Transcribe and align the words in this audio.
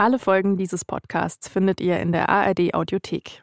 Alle 0.00 0.20
Folgen 0.20 0.56
dieses 0.56 0.84
Podcasts 0.84 1.48
findet 1.48 1.80
ihr 1.80 1.98
in 1.98 2.12
der 2.12 2.28
ARD 2.28 2.72
Audiothek. 2.72 3.42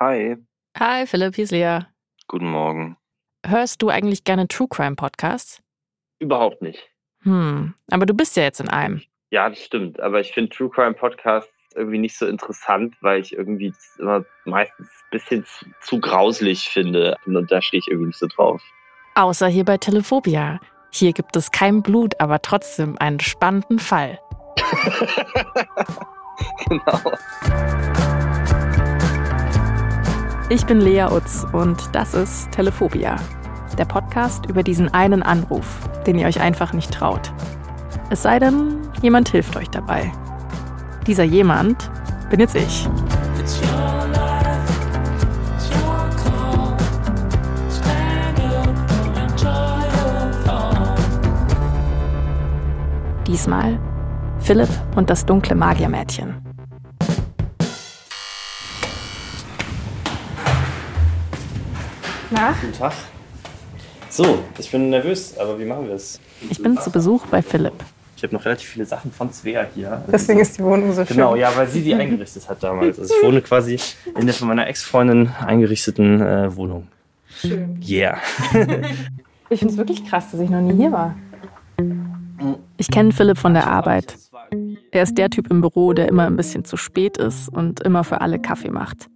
Hi. 0.00 0.38
Hi, 0.78 1.06
Philipp, 1.06 1.34
hier 1.34 1.44
ist 1.44 1.50
Lea. 1.50 1.80
Guten 2.26 2.50
Morgen. 2.50 2.96
Hörst 3.44 3.82
du 3.82 3.90
eigentlich 3.90 4.24
gerne 4.24 4.48
True 4.48 4.66
Crime 4.66 4.96
Podcasts? 4.96 5.60
Überhaupt 6.20 6.62
nicht. 6.62 6.88
Hm, 7.24 7.74
aber 7.90 8.06
du 8.06 8.14
bist 8.14 8.34
ja 8.38 8.44
jetzt 8.44 8.60
in 8.60 8.70
einem. 8.70 9.02
Ja, 9.30 9.50
das 9.50 9.62
stimmt. 9.62 10.00
Aber 10.00 10.20
ich 10.20 10.32
finde 10.32 10.56
True 10.56 10.70
Crime 10.70 10.94
Podcasts 10.94 11.52
irgendwie 11.74 11.98
nicht 11.98 12.16
so 12.16 12.26
interessant, 12.26 12.96
weil 13.02 13.20
ich 13.20 13.34
irgendwie 13.34 13.74
immer 13.98 14.24
meistens 14.46 14.88
ein 14.88 15.10
bisschen 15.10 15.44
zu, 15.44 15.66
zu 15.82 16.00
grauselig 16.00 16.70
finde. 16.70 17.18
Und 17.26 17.52
da 17.52 17.60
stehe 17.60 17.80
ich 17.80 17.88
irgendwie 17.88 18.06
nicht 18.06 18.18
so 18.18 18.26
drauf. 18.26 18.62
Außer 19.16 19.48
hier 19.48 19.66
bei 19.66 19.76
Telephobia. 19.76 20.60
Hier 20.94 21.14
gibt 21.14 21.36
es 21.36 21.50
kein 21.50 21.80
Blut, 21.80 22.20
aber 22.20 22.42
trotzdem 22.42 22.98
einen 22.98 23.18
spannenden 23.18 23.78
Fall. 23.78 24.20
genau. 26.68 27.00
Ich 30.50 30.66
bin 30.66 30.82
Lea 30.82 31.06
Utz 31.10 31.46
und 31.52 31.94
das 31.94 32.12
ist 32.12 32.52
Telephobia, 32.52 33.16
der 33.78 33.86
Podcast 33.86 34.44
über 34.50 34.62
diesen 34.62 34.92
einen 34.92 35.22
Anruf, 35.22 35.64
den 36.06 36.18
ihr 36.18 36.26
euch 36.26 36.42
einfach 36.42 36.74
nicht 36.74 36.92
traut. 36.92 37.32
Es 38.10 38.22
sei 38.22 38.38
denn, 38.38 38.86
jemand 39.00 39.30
hilft 39.30 39.56
euch 39.56 39.70
dabei. 39.70 40.12
Dieser 41.06 41.24
jemand 41.24 41.90
bin 42.28 42.38
jetzt 42.38 42.54
ich. 42.54 42.86
Diesmal 53.32 53.80
Philipp 54.40 54.68
und 54.94 55.08
das 55.08 55.24
dunkle 55.24 55.54
Magiermädchen. 55.54 56.34
Na? 62.30 62.54
Guten 62.60 62.74
Tag. 62.74 62.92
So, 64.10 64.40
ich 64.58 64.70
bin 64.70 64.90
nervös, 64.90 65.38
aber 65.38 65.58
wie 65.58 65.64
machen 65.64 65.86
wir 65.86 65.94
es? 65.94 66.20
Ich 66.50 66.62
bin 66.62 66.76
zu 66.76 66.90
Besuch 66.90 67.24
bei 67.28 67.40
Philipp. 67.40 67.72
Ich 68.18 68.22
habe 68.22 68.34
noch 68.34 68.44
relativ 68.44 68.68
viele 68.68 68.84
Sachen 68.84 69.10
von 69.10 69.32
Svea 69.32 69.66
hier. 69.74 70.04
Deswegen 70.12 70.40
ist 70.40 70.58
die 70.58 70.62
Wohnung 70.62 70.92
so 70.92 71.06
schön. 71.06 71.16
Genau, 71.16 71.34
ja, 71.34 71.56
weil 71.56 71.68
sie 71.68 71.82
die 71.82 71.94
eingerichtet 71.94 72.46
hat 72.50 72.62
damals. 72.62 72.98
Also 72.98 73.14
ich 73.18 73.26
wohne 73.26 73.40
quasi 73.40 73.80
in 74.14 74.26
der 74.26 74.34
von 74.34 74.48
meiner 74.48 74.66
Ex-Freundin 74.66 75.30
eingerichteten 75.40 76.20
äh, 76.20 76.54
Wohnung. 76.54 76.88
Schön. 77.40 77.80
Yeah. 77.82 78.18
Ich 79.48 79.58
finde 79.58 79.74
es 79.74 79.78
wirklich 79.78 80.06
krass, 80.06 80.30
dass 80.30 80.40
ich 80.40 80.48
noch 80.48 80.62
nie 80.62 80.74
hier 80.74 80.92
war. 80.92 81.14
Ich 82.76 82.90
kenne 82.90 83.12
Philipp 83.12 83.38
von 83.38 83.54
der 83.54 83.68
Arbeit. 83.68 84.16
Er 84.90 85.02
ist 85.02 85.16
der 85.16 85.30
Typ 85.30 85.50
im 85.50 85.60
Büro, 85.60 85.92
der 85.92 86.08
immer 86.08 86.26
ein 86.26 86.36
bisschen 86.36 86.64
zu 86.64 86.76
spät 86.76 87.16
ist 87.16 87.48
und 87.48 87.80
immer 87.80 88.04
für 88.04 88.20
alle 88.20 88.38
Kaffee 88.38 88.70
macht. 88.70 89.08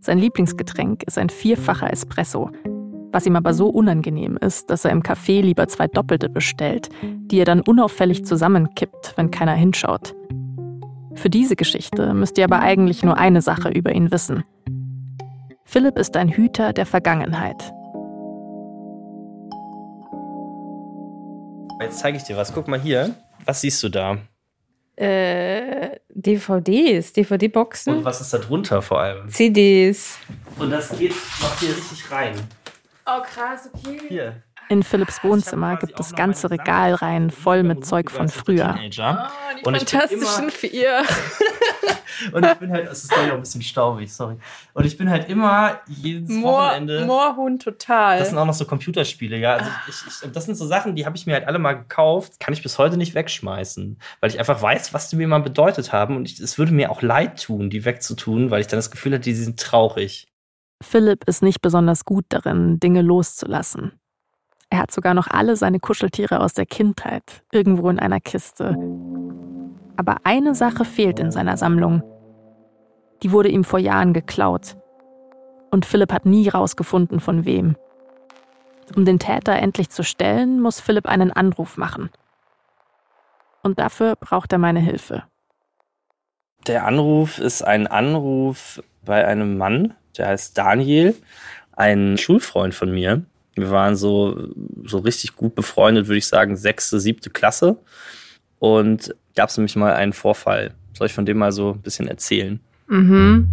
Sein 0.00 0.18
Lieblingsgetränk 0.18 1.02
ist 1.02 1.18
ein 1.18 1.28
vierfacher 1.28 1.92
Espresso, 1.92 2.50
was 3.12 3.26
ihm 3.26 3.36
aber 3.36 3.52
so 3.52 3.68
unangenehm 3.68 4.36
ist, 4.36 4.70
dass 4.70 4.84
er 4.84 4.92
im 4.92 5.02
Café 5.02 5.42
lieber 5.42 5.68
zwei 5.68 5.86
Doppelte 5.86 6.28
bestellt, 6.28 6.88
die 7.02 7.38
er 7.38 7.44
dann 7.44 7.60
unauffällig 7.60 8.24
zusammenkippt, 8.24 9.14
wenn 9.16 9.30
keiner 9.30 9.54
hinschaut. 9.54 10.14
Für 11.14 11.30
diese 11.30 11.56
Geschichte 11.56 12.14
müsst 12.14 12.38
ihr 12.38 12.44
aber 12.44 12.60
eigentlich 12.60 13.02
nur 13.02 13.18
eine 13.18 13.42
Sache 13.42 13.70
über 13.70 13.92
ihn 13.92 14.12
wissen. 14.12 14.44
Philipp 15.64 15.98
ist 15.98 16.16
ein 16.16 16.28
Hüter 16.28 16.72
der 16.72 16.86
Vergangenheit. 16.86 17.72
Jetzt 21.80 21.98
zeige 22.00 22.16
ich 22.16 22.24
dir 22.24 22.36
was. 22.36 22.52
Guck 22.52 22.68
mal 22.68 22.80
hier. 22.80 23.14
Was 23.44 23.60
siehst 23.60 23.82
du 23.82 23.88
da? 23.88 24.18
Äh, 24.96 26.00
DVDs, 26.08 27.12
DVD-Boxen, 27.12 27.98
Und 27.98 28.04
was 28.04 28.20
ist 28.20 28.34
da 28.34 28.38
drunter 28.38 28.82
vor 28.82 29.00
allem? 29.00 29.28
CDs. 29.28 30.18
Und 30.58 30.70
das 30.70 30.90
geht 30.98 31.14
noch 31.40 31.58
hier 31.60 31.76
richtig 31.76 32.10
rein. 32.10 32.34
Oh, 33.06 33.22
krass, 33.22 33.70
okay. 33.72 34.00
Hier. 34.08 34.42
In 34.68 34.82
Philipps 34.82 35.24
Wohnzimmer 35.24 35.76
gibt 35.76 35.98
es 35.98 36.14
ganze 36.14 36.50
Regalreihen 36.50 37.30
voll 37.30 37.62
mit 37.62 37.86
Zeug 37.86 38.10
von 38.10 38.28
früher. 38.28 38.74
Teenager. 38.74 39.30
Die 39.58 39.64
Und 39.64 39.74
ich 39.74 39.86
bin 39.86 40.00
fantastischen 40.00 40.50
vier. 40.50 41.02
Und 42.32 42.44
ich 42.44 42.54
bin 42.54 42.72
halt, 42.72 42.90
es 42.90 43.04
ist 43.04 43.10
glaube 43.10 43.26
ich 43.26 43.30
auch 43.30 43.36
ein 43.36 43.40
bisschen 43.42 43.62
staubig, 43.62 44.12
sorry. 44.12 44.36
Und 44.74 44.84
ich 44.84 44.98
bin 44.98 45.08
halt 45.08 45.28
immer 45.28 45.80
jedes 45.86 46.28
Moor, 46.28 46.64
Wochenende. 46.64 47.06
Moorhuhn 47.06 47.58
total. 47.58 48.18
Das 48.18 48.30
sind 48.30 48.38
auch 48.38 48.44
noch 48.44 48.54
so 48.54 48.64
Computerspiele, 48.64 49.36
ja. 49.38 49.54
Also 49.54 49.70
ich, 49.88 50.24
ich, 50.24 50.32
das 50.32 50.44
sind 50.44 50.56
so 50.56 50.66
Sachen, 50.66 50.96
die 50.96 51.06
habe 51.06 51.16
ich 51.16 51.26
mir 51.26 51.34
halt 51.34 51.46
alle 51.46 51.58
mal 51.58 51.74
gekauft, 51.74 52.40
kann 52.40 52.52
ich 52.52 52.62
bis 52.62 52.76
heute 52.78 52.96
nicht 52.96 53.14
wegschmeißen, 53.14 53.98
weil 54.20 54.30
ich 54.30 54.38
einfach 54.38 54.60
weiß, 54.60 54.92
was 54.92 55.08
die 55.08 55.16
mir 55.16 55.28
mal 55.28 55.40
bedeutet 55.40 55.92
haben 55.92 56.16
und 56.16 56.28
ich, 56.28 56.40
es 56.40 56.58
würde 56.58 56.72
mir 56.72 56.90
auch 56.90 57.02
leid 57.02 57.42
tun, 57.42 57.70
die 57.70 57.84
wegzutun, 57.84 58.50
weil 58.50 58.60
ich 58.60 58.66
dann 58.66 58.78
das 58.78 58.90
Gefühl 58.90 59.12
hatte, 59.12 59.22
die 59.22 59.34
sind 59.34 59.60
traurig. 59.60 60.26
Philipp 60.82 61.24
ist 61.24 61.42
nicht 61.42 61.60
besonders 61.60 62.04
gut 62.04 62.24
darin, 62.28 62.80
Dinge 62.80 63.02
loszulassen. 63.02 63.92
Er 64.70 64.80
hat 64.80 64.90
sogar 64.90 65.14
noch 65.14 65.28
alle 65.28 65.56
seine 65.56 65.80
Kuscheltiere 65.80 66.40
aus 66.40 66.52
der 66.52 66.66
Kindheit 66.66 67.42
irgendwo 67.52 67.88
in 67.88 67.98
einer 67.98 68.20
Kiste. 68.20 68.76
Aber 69.96 70.18
eine 70.24 70.54
Sache 70.54 70.84
fehlt 70.84 71.18
in 71.18 71.30
seiner 71.30 71.56
Sammlung. 71.56 72.02
Die 73.22 73.32
wurde 73.32 73.48
ihm 73.48 73.64
vor 73.64 73.78
Jahren 73.78 74.12
geklaut. 74.12 74.76
Und 75.70 75.86
Philipp 75.86 76.12
hat 76.12 76.26
nie 76.26 76.48
rausgefunden, 76.48 77.20
von 77.20 77.44
wem. 77.44 77.76
Um 78.94 79.04
den 79.04 79.18
Täter 79.18 79.54
endlich 79.54 79.90
zu 79.90 80.02
stellen, 80.02 80.60
muss 80.60 80.80
Philipp 80.80 81.06
einen 81.06 81.32
Anruf 81.32 81.76
machen. 81.76 82.10
Und 83.62 83.78
dafür 83.78 84.16
braucht 84.16 84.52
er 84.52 84.58
meine 84.58 84.80
Hilfe. 84.80 85.24
Der 86.66 86.86
Anruf 86.86 87.38
ist 87.38 87.62
ein 87.62 87.86
Anruf 87.86 88.82
bei 89.04 89.26
einem 89.26 89.58
Mann, 89.58 89.94
der 90.16 90.28
heißt 90.28 90.56
Daniel, 90.56 91.14
ein 91.72 92.18
Schulfreund 92.18 92.74
von 92.74 92.92
mir. 92.92 93.22
Wir 93.60 93.70
waren 93.70 93.96
so, 93.96 94.48
so 94.84 94.98
richtig 94.98 95.36
gut 95.36 95.54
befreundet, 95.54 96.06
würde 96.06 96.18
ich 96.18 96.26
sagen, 96.26 96.56
sechste, 96.56 97.00
siebte 97.00 97.30
Klasse. 97.30 97.78
Und 98.58 99.14
gab 99.36 99.48
es 99.48 99.56
nämlich 99.56 99.76
mal 99.76 99.94
einen 99.94 100.12
Vorfall. 100.12 100.74
Soll 100.92 101.06
ich 101.06 101.14
von 101.14 101.26
dem 101.26 101.38
mal 101.38 101.52
so 101.52 101.72
ein 101.74 101.80
bisschen 101.80 102.08
erzählen? 102.08 102.60
Mhm. 102.88 103.48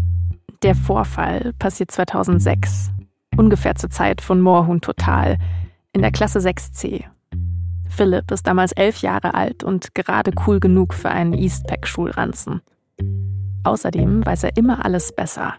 Der 0.63 0.75
Vorfall 0.75 1.53
passiert 1.59 1.91
2006, 1.91 2.89
ungefähr 3.37 3.75
zur 3.75 3.89
Zeit 3.89 4.21
von 4.21 4.41
Moorhuhn 4.41 4.81
Total, 4.81 5.37
in 5.93 6.01
der 6.01 6.11
Klasse 6.11 6.39
6c. 6.39 7.03
Philipp 7.89 8.31
ist 8.31 8.47
damals 8.47 8.71
elf 8.71 8.97
Jahre 8.99 9.33
alt 9.35 9.63
und 9.63 9.93
gerade 9.95 10.31
cool 10.47 10.59
genug 10.59 10.93
für 10.93 11.09
einen 11.09 11.33
Eastpack-Schulranzen. 11.33 12.61
Außerdem 13.63 14.25
weiß 14.25 14.43
er 14.43 14.57
immer 14.57 14.83
alles 14.83 15.13
besser. 15.15 15.55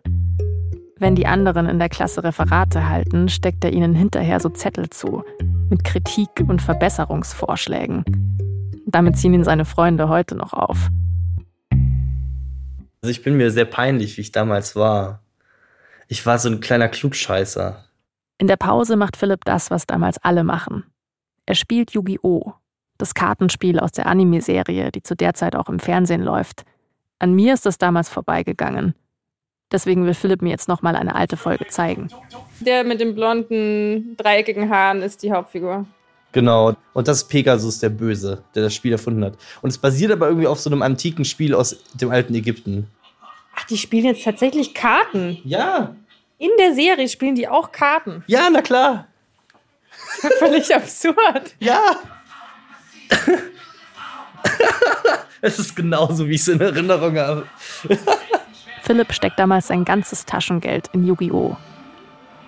Wenn 0.98 1.14
die 1.14 1.26
anderen 1.26 1.66
in 1.66 1.78
der 1.78 1.90
Klasse 1.90 2.24
Referate 2.24 2.88
halten, 2.88 3.28
steckt 3.28 3.62
er 3.64 3.72
ihnen 3.72 3.94
hinterher 3.94 4.40
so 4.40 4.48
Zettel 4.48 4.88
zu, 4.88 5.22
mit 5.68 5.84
Kritik 5.84 6.30
und 6.48 6.62
Verbesserungsvorschlägen. 6.62 8.04
Damit 8.86 9.18
ziehen 9.18 9.34
ihn 9.34 9.44
seine 9.44 9.66
Freunde 9.66 10.08
heute 10.08 10.34
noch 10.36 10.54
auf. 10.54 10.88
Also 13.02 13.10
ich 13.10 13.22
bin 13.22 13.36
mir 13.36 13.50
sehr 13.50 13.66
peinlich, 13.66 14.16
wie 14.16 14.22
ich 14.22 14.32
damals 14.32 14.74
war. 14.74 15.20
Ich 16.08 16.24
war 16.24 16.38
so 16.38 16.48
ein 16.48 16.60
kleiner 16.60 16.88
Klugscheißer. 16.88 17.84
In 18.38 18.46
der 18.46 18.56
Pause 18.56 18.96
macht 18.96 19.18
Philipp 19.18 19.44
das, 19.44 19.70
was 19.70 19.86
damals 19.86 20.16
alle 20.24 20.44
machen. 20.44 20.84
Er 21.44 21.56
spielt 21.56 21.90
Yu-Gi-Oh!, 21.92 22.54
das 22.96 23.12
Kartenspiel 23.12 23.80
aus 23.80 23.92
der 23.92 24.06
Anime-Serie, 24.06 24.92
die 24.92 25.02
zu 25.02 25.14
der 25.14 25.34
Zeit 25.34 25.56
auch 25.56 25.68
im 25.68 25.78
Fernsehen 25.78 26.22
läuft. 26.22 26.64
An 27.18 27.34
mir 27.34 27.52
ist 27.52 27.66
das 27.66 27.76
damals 27.76 28.08
vorbeigegangen. 28.08 28.94
Deswegen 29.72 30.06
will 30.06 30.14
Philipp 30.14 30.42
mir 30.42 30.50
jetzt 30.50 30.68
nochmal 30.68 30.94
eine 30.94 31.14
alte 31.14 31.36
Folge 31.36 31.66
zeigen. 31.66 32.08
Der 32.60 32.84
mit 32.84 33.00
den 33.00 33.14
blonden, 33.14 34.16
dreieckigen 34.16 34.70
Haaren 34.70 35.02
ist 35.02 35.22
die 35.22 35.32
Hauptfigur. 35.32 35.86
Genau. 36.32 36.76
Und 36.92 37.08
das 37.08 37.22
ist 37.22 37.28
Pegasus, 37.28 37.80
der 37.80 37.88
Böse, 37.88 38.44
der 38.54 38.62
das 38.62 38.74
Spiel 38.74 38.92
erfunden 38.92 39.24
hat. 39.24 39.34
Und 39.62 39.70
es 39.70 39.78
basiert 39.78 40.12
aber 40.12 40.28
irgendwie 40.28 40.46
auf 40.46 40.60
so 40.60 40.70
einem 40.70 40.82
antiken 40.82 41.24
Spiel 41.24 41.54
aus 41.54 41.76
dem 41.94 42.10
alten 42.10 42.34
Ägypten. 42.34 42.88
Ach, 43.56 43.64
die 43.64 43.78
spielen 43.78 44.04
jetzt 44.04 44.22
tatsächlich 44.22 44.74
Karten. 44.74 45.38
Ja. 45.44 45.96
In 46.38 46.50
der 46.58 46.74
Serie 46.74 47.08
spielen 47.08 47.34
die 47.34 47.48
auch 47.48 47.72
Karten. 47.72 48.22
Ja, 48.26 48.50
na 48.50 48.60
klar. 48.60 49.06
Völlig 50.38 50.74
absurd. 50.74 51.54
Ja. 51.58 51.80
es 55.40 55.58
ist 55.58 55.74
genauso, 55.74 56.28
wie 56.28 56.34
ich 56.34 56.42
es 56.42 56.48
in 56.48 56.60
Erinnerung 56.60 57.16
habe. 57.18 57.46
Philipp 58.86 59.12
steckt 59.12 59.40
damals 59.40 59.66
sein 59.66 59.84
ganzes 59.84 60.26
Taschengeld 60.26 60.90
in 60.92 61.04
Yu-Gi-Oh! 61.04 61.56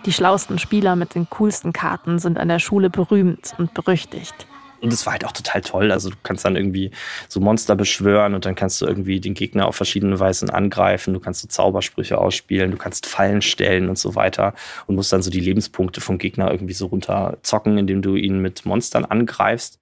Die 0.06 0.12
schlauesten 0.12 0.60
Spieler 0.60 0.94
mit 0.94 1.16
den 1.16 1.28
coolsten 1.30 1.72
Karten 1.72 2.20
sind 2.20 2.38
an 2.38 2.46
der 2.46 2.60
Schule 2.60 2.90
berühmt 2.90 3.56
und 3.58 3.74
berüchtigt. 3.74 4.46
Und 4.80 4.92
es 4.92 5.04
war 5.04 5.14
halt 5.14 5.24
auch 5.24 5.32
total 5.32 5.62
toll. 5.62 5.90
Also 5.90 6.10
du 6.10 6.16
kannst 6.22 6.44
dann 6.44 6.54
irgendwie 6.54 6.92
so 7.26 7.40
Monster 7.40 7.74
beschwören 7.74 8.34
und 8.34 8.46
dann 8.46 8.54
kannst 8.54 8.80
du 8.80 8.86
irgendwie 8.86 9.18
den 9.18 9.34
Gegner 9.34 9.66
auf 9.66 9.74
verschiedene 9.74 10.20
Weisen 10.20 10.48
angreifen. 10.48 11.12
Du 11.12 11.18
kannst 11.18 11.40
so 11.40 11.48
Zaubersprüche 11.48 12.18
ausspielen, 12.18 12.70
du 12.70 12.76
kannst 12.76 13.06
Fallen 13.06 13.42
stellen 13.42 13.88
und 13.88 13.98
so 13.98 14.14
weiter 14.14 14.54
und 14.86 14.94
musst 14.94 15.12
dann 15.12 15.22
so 15.22 15.32
die 15.32 15.40
Lebenspunkte 15.40 16.00
vom 16.00 16.18
Gegner 16.18 16.52
irgendwie 16.52 16.74
so 16.74 16.86
runterzocken, 16.86 17.78
indem 17.78 18.00
du 18.00 18.14
ihn 18.14 18.38
mit 18.38 18.64
Monstern 18.64 19.04
angreifst. 19.04 19.80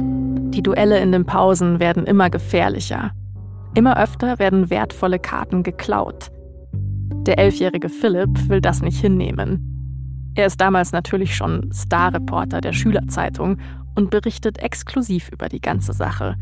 Die 0.00 0.62
Duelle 0.62 1.00
in 1.00 1.12
den 1.12 1.26
Pausen 1.26 1.80
werden 1.80 2.06
immer 2.06 2.30
gefährlicher. 2.30 3.12
Immer 3.76 4.02
öfter 4.02 4.38
werden 4.38 4.70
wertvolle 4.70 5.18
Karten 5.18 5.62
geklaut. 5.62 6.30
Der 7.26 7.38
elfjährige 7.38 7.90
Philipp 7.90 8.48
will 8.48 8.62
das 8.62 8.80
nicht 8.80 8.98
hinnehmen. 8.98 10.32
Er 10.34 10.46
ist 10.46 10.62
damals 10.62 10.92
natürlich 10.92 11.36
schon 11.36 11.70
Starreporter 11.74 12.62
der 12.62 12.72
Schülerzeitung 12.72 13.58
und 13.94 14.08
berichtet 14.08 14.60
exklusiv 14.60 15.28
über 15.30 15.50
die 15.50 15.60
ganze 15.60 15.92
Sache. 15.92 16.36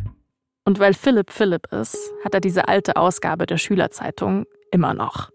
Und 0.64 0.78
weil 0.78 0.94
Philipp 0.94 1.32
Philipp 1.32 1.66
ist, 1.72 1.98
hat 2.24 2.34
er 2.34 2.40
diese 2.40 2.68
alte 2.68 2.94
Ausgabe 2.94 3.46
der 3.46 3.58
Schülerzeitung 3.58 4.44
immer 4.70 4.94
noch. 4.94 5.30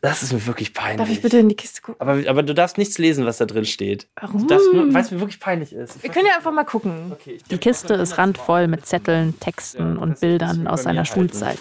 Das 0.00 0.22
ist 0.22 0.32
mir 0.32 0.46
wirklich 0.46 0.74
peinlich. 0.74 0.98
Darf 0.98 1.10
ich 1.10 1.20
bitte 1.20 1.38
in 1.38 1.48
die 1.48 1.56
Kiste 1.56 1.80
gucken? 1.82 2.00
aber, 2.00 2.28
aber 2.30 2.42
du 2.44 2.54
darfst 2.54 2.78
nichts 2.78 2.98
lesen, 2.98 3.26
was 3.26 3.38
da 3.38 3.46
drin 3.46 3.64
steht. 3.64 4.06
Warum? 4.20 4.48
Weil 4.48 5.02
es 5.02 5.10
mir 5.10 5.18
wirklich 5.18 5.40
peinlich 5.40 5.72
ist. 5.72 6.00
Wir 6.02 6.10
können 6.10 6.26
ja 6.26 6.36
einfach 6.36 6.52
mal 6.52 6.64
gucken. 6.64 7.10
Okay, 7.12 7.32
ich- 7.32 7.42
Die 7.44 7.58
Kiste 7.58 7.94
ist 7.94 8.16
randvoll 8.16 8.68
mit 8.68 8.86
Zetteln, 8.86 9.38
Texten 9.40 9.96
und 9.96 10.20
Bildern 10.20 10.68
aus 10.68 10.84
seiner 10.84 11.04
Schulzeit. 11.04 11.58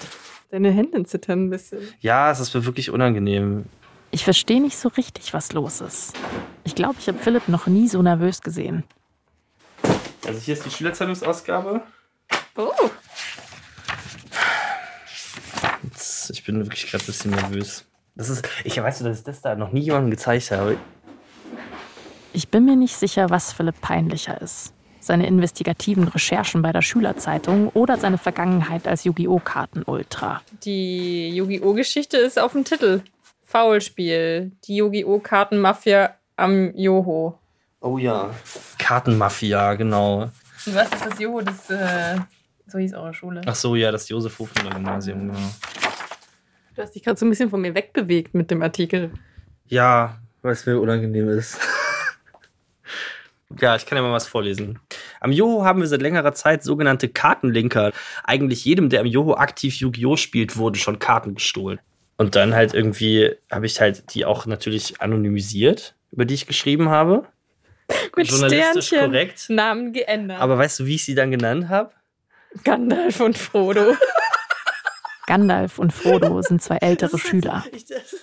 Deine 0.51 0.69
Hände 0.71 1.03
zittern 1.05 1.45
ein 1.47 1.49
bisschen. 1.49 1.79
Ja, 1.99 2.31
es 2.31 2.39
ist 2.39 2.53
mir 2.53 2.63
wirklich 2.65 2.91
unangenehm. 2.91 3.65
Ich 4.11 4.23
verstehe 4.23 4.61
nicht 4.61 4.77
so 4.77 4.87
richtig, 4.89 5.33
was 5.33 5.51
los 5.53 5.81
ist. 5.81 6.13
Ich 6.63 6.75
glaube, 6.75 6.95
ich 6.99 7.07
habe 7.07 7.17
Philipp 7.17 7.47
noch 7.49 7.65
nie 7.67 7.87
so 7.87 8.01
nervös 8.01 8.41
gesehen. 8.41 8.83
Also 10.25 10.39
hier 10.39 10.53
ist 10.53 10.63
die 10.65 10.69
Schülerzeitungsausgabe. 10.71 11.81
Oh, 12.55 12.71
Jetzt- 15.83 16.29
Ich 16.29 16.43
bin 16.43 16.57
wirklich 16.59 16.89
gerade 16.89 17.03
ein 17.03 17.07
bisschen 17.07 17.31
nervös. 17.31 17.83
Das 18.17 18.29
ist, 18.29 18.47
ich 18.63 18.81
weiß, 18.81 18.99
dass 18.99 19.19
ich 19.19 19.23
das 19.23 19.41
da 19.41 19.55
noch 19.55 19.71
nie 19.71 19.81
jemandem 19.81 20.09
gezeigt 20.09 20.49
habe. 20.51 20.77
Ich 22.33 22.49
bin 22.49 22.65
mir 22.65 22.75
nicht 22.75 22.95
sicher, 22.95 23.29
was 23.29 23.53
Philipp 23.53 23.79
peinlicher 23.79 24.41
ist. 24.41 24.73
Seine 24.99 25.27
investigativen 25.27 26.07
Recherchen 26.07 26.61
bei 26.61 26.71
der 26.71 26.81
Schülerzeitung 26.81 27.69
oder 27.69 27.97
seine 27.97 28.17
Vergangenheit 28.17 28.87
als 28.87 29.05
Yu-Gi-Oh! 29.05 29.39
Karten-Ultra. 29.39 30.41
die 30.63 31.29
Yu-Gi-Oh! 31.29 31.73
Geschichte 31.73 32.17
ist 32.17 32.37
auf 32.39 32.51
dem 32.51 32.65
Titel. 32.65 33.01
Foulspiel. 33.45 34.51
Die 34.65 34.75
Yu-Gi-Oh! 34.77 35.19
Kartenmafia 35.19 36.15
am 36.35 36.75
Joho. 36.75 37.37
Oh 37.79 37.97
ja. 37.97 38.31
Kartenmafia, 38.77 39.75
genau. 39.75 40.23
Und 40.65 40.75
was 40.75 40.89
ist 40.91 41.05
das 41.05 41.19
Joho? 41.19 41.41
Das, 41.41 41.69
äh, 41.69 42.17
so 42.65 42.77
hieß 42.79 42.93
eure 42.95 43.13
Schule. 43.13 43.41
Ach 43.45 43.55
so, 43.55 43.75
ja, 43.75 43.91
das 43.91 44.09
Josef 44.09 44.37
Hofmüller 44.39 44.71
Gymnasium, 44.71 45.27
genau. 45.27 45.39
Du 46.77 46.83
hast 46.83 46.94
dich 46.94 47.01
gerade 47.01 47.18
so 47.19 47.25
ein 47.25 47.31
bisschen 47.31 47.50
von 47.50 47.59
mir 47.59 47.74
wegbewegt 47.74 48.35
mit 48.35 48.51
dem 48.51 48.62
Artikel. 48.62 49.09
Ja, 49.65 50.19
weil 50.44 50.51
es 50.51 50.68
mir 50.68 50.79
unangenehm 50.79 51.27
ist. 51.27 51.59
ja, 53.59 53.75
ich 53.75 53.88
kann 53.88 53.95
ja 53.95 54.03
mal 54.03 54.12
was 54.12 54.27
vorlesen. 54.27 54.77
Am 55.19 55.31
Joho 55.31 55.65
haben 55.65 55.79
wir 55.79 55.88
seit 55.88 56.03
längerer 56.03 56.33
Zeit 56.33 56.63
sogenannte 56.63 57.09
Kartenlinker. 57.09 57.94
Eigentlich 58.24 58.63
jedem, 58.63 58.89
der 58.89 59.00
am 59.00 59.07
Joho 59.07 59.33
aktiv 59.33 59.74
Yu-Gi-Oh! 59.77 60.18
spielt, 60.18 60.56
wurden 60.56 60.75
schon 60.75 61.00
Karten 61.00 61.33
gestohlen. 61.33 61.79
Und 62.15 62.35
dann 62.35 62.53
halt 62.53 62.75
irgendwie 62.75 63.31
habe 63.51 63.65
ich 63.65 63.81
halt 63.81 64.13
die 64.13 64.25
auch 64.25 64.45
natürlich 64.45 65.01
anonymisiert, 65.01 65.95
über 66.12 66.25
die 66.25 66.35
ich 66.35 66.45
geschrieben 66.45 66.89
habe. 66.89 67.25
Mit 68.15 68.27
Journalistisch 68.27 68.85
Sternchen. 68.85 69.12
korrekt. 69.12 69.45
Namen 69.50 69.94
geändert. 69.94 70.39
Aber 70.39 70.59
weißt 70.59 70.81
du, 70.81 70.85
wie 70.85 70.94
ich 70.94 71.06
sie 71.06 71.15
dann 71.15 71.31
genannt 71.31 71.69
habe? 71.69 71.89
Gandalf 72.63 73.19
und 73.19 73.35
Frodo. 73.35 73.95
Gandalf 75.27 75.77
und 75.77 75.94
Frodo 75.94 76.41
sind 76.41 76.63
zwei 76.63 76.77
ältere 76.77 77.19
Schüler. 77.19 77.63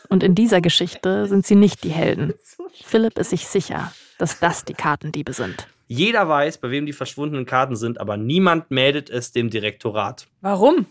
Und 0.09 0.25
in 0.25 0.35
dieser 0.35 0.61
Geschichte 0.61 1.29
sind 1.29 1.47
sie 1.47 1.55
nicht 1.55 1.85
die 1.85 1.91
Helden. 1.91 2.35
Philipp 2.83 3.17
ist 3.19 3.31
sich 3.31 3.47
sicher, 3.47 3.93
dass 4.19 4.41
das 4.41 4.65
die 4.65 4.75
Kartendiebe 4.75 5.33
sind. 5.33 5.69
Jeder 5.87 6.29
weiß, 6.29 6.59
bei 6.59 6.71
wem 6.71 6.87
die 6.87 6.93
verschwundenen 6.93 7.47
Karten 7.47 7.77
sind, 7.77 8.01
aber 8.01 8.17
niemand 8.17 8.71
meldet 8.71 9.11
es 9.11 9.31
dem 9.33 9.51
Direktorat. 9.51 10.27
Warum? 10.41 10.87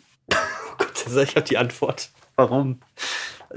Gott, 0.77 1.07
ich 1.07 1.35
habe 1.35 1.41
die 1.41 1.57
Antwort. 1.57 2.09
Warum? 2.35 2.79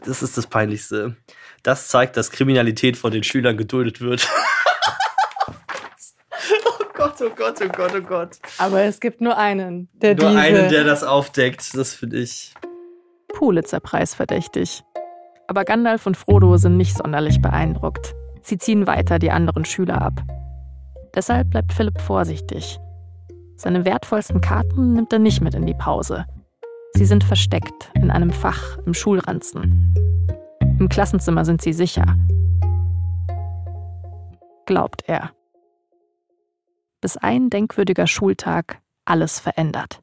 Das 0.05 0.23
ist 0.23 0.37
das 0.37 0.47
Peinlichste. 0.47 1.17
Das 1.63 1.89
zeigt, 1.89 2.17
dass 2.17 2.31
Kriminalität 2.31 2.97
von 2.97 3.13
den 3.13 3.23
Schülern 3.23 3.57
geduldet 3.57 4.01
wird. 4.01 4.29
oh 7.21 7.31
Gott, 7.31 7.31
oh 7.31 7.31
Gott, 7.35 7.63
oh 7.63 7.69
Gott, 7.69 7.93
oh 7.97 8.01
Gott. 8.01 8.31
Aber 8.59 8.83
es 8.83 9.01
gibt 9.01 9.21
nur 9.21 9.37
einen, 9.37 9.89
der 9.95 10.15
Nur 10.15 10.31
diese... 10.31 10.41
einen, 10.41 10.69
der 10.71 10.85
das 10.85 11.05
aufdeckt. 11.05 11.77
Das 11.77 11.95
finde 11.95 12.19
ich. 12.19 12.55
Pulitzer-Preis 13.35 14.15
verdächtig. 14.15 14.83
Aber 15.49 15.65
Gandalf 15.65 16.07
und 16.07 16.17
Frodo 16.17 16.57
sind 16.57 16.77
nicht 16.77 16.97
sonderlich 16.97 17.41
beeindruckt. 17.41 18.15
Sie 18.43 18.59
ziehen 18.59 18.87
weiter 18.87 19.19
die 19.19 19.31
anderen 19.31 19.65
Schüler 19.65 20.01
ab. 20.01 20.23
Deshalb 21.15 21.51
bleibt 21.51 21.73
Philipp 21.73 22.01
vorsichtig. 22.01 22.79
Seine 23.57 23.85
wertvollsten 23.85 24.41
Karten 24.41 24.93
nimmt 24.95 25.13
er 25.13 25.19
nicht 25.19 25.41
mit 25.41 25.55
in 25.55 25.67
die 25.67 25.75
Pause. 25.75 26.27
Sie 26.95 27.05
sind 27.05 27.25
versteckt 27.25 27.91
in 27.95 28.11
einem 28.11 28.31
Fach 28.31 28.79
im 28.87 28.95
Schulranzen. 28.95 29.95
Im 30.79 30.89
Klassenzimmer 30.89 31.45
sind 31.45 31.63
sie 31.63 31.73
sicher. 31.73 32.17
Glaubt 34.67 35.05
er. 35.07 35.31
Bis 37.01 37.17
ein 37.17 37.51
denkwürdiger 37.51 38.07
Schultag 38.07 38.81
alles 39.05 39.41
verändert. 39.41 40.01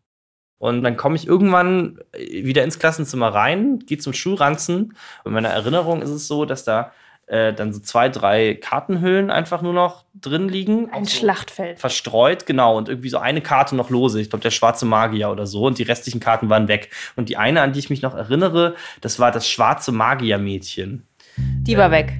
Und 0.57 0.81
dann 0.83 0.95
komme 0.95 1.17
ich 1.17 1.27
irgendwann 1.27 1.99
wieder 2.13 2.63
ins 2.63 2.79
Klassenzimmer 2.79 3.33
rein, 3.33 3.79
gehe 3.79 3.97
zum 3.97 4.13
Schulranzen. 4.13 4.93
Und 5.23 5.25
in 5.25 5.33
meiner 5.33 5.49
Erinnerung 5.49 6.01
ist 6.01 6.09
es 6.09 6.27
so, 6.27 6.45
dass 6.45 6.63
da 6.63 6.93
äh, 7.27 7.53
dann 7.53 7.73
so 7.73 7.79
zwei, 7.79 8.09
drei 8.09 8.55
Kartenhüllen 8.55 9.29
einfach 9.29 9.61
nur 9.61 9.73
noch 9.73 10.05
drin 10.13 10.47
liegen. 10.47 10.89
Ein 10.91 11.05
so 11.05 11.17
Schlachtfeld. 11.17 11.79
verstreut, 11.79 12.45
genau, 12.45 12.77
und 12.77 12.89
irgendwie 12.89 13.09
so 13.09 13.17
eine 13.17 13.41
Karte 13.41 13.75
noch 13.75 13.89
lose. 13.89 14.21
Ich 14.21 14.29
glaube, 14.29 14.43
der 14.43 14.51
schwarze 14.51 14.85
Magier 14.85 15.31
oder 15.31 15.47
so. 15.47 15.65
Und 15.65 15.79
die 15.79 15.83
restlichen 15.83 16.19
Karten 16.19 16.49
waren 16.49 16.67
weg. 16.67 16.89
Und 17.15 17.29
die 17.29 17.37
eine, 17.37 17.61
an 17.61 17.73
die 17.73 17.79
ich 17.79 17.89
mich 17.89 18.01
noch 18.01 18.15
erinnere, 18.15 18.75
das 19.01 19.19
war 19.19 19.31
das 19.31 19.49
schwarze 19.49 19.91
Magiermädchen. 19.91 21.07
Die 21.37 21.77
war 21.77 21.91
weg. 21.91 22.13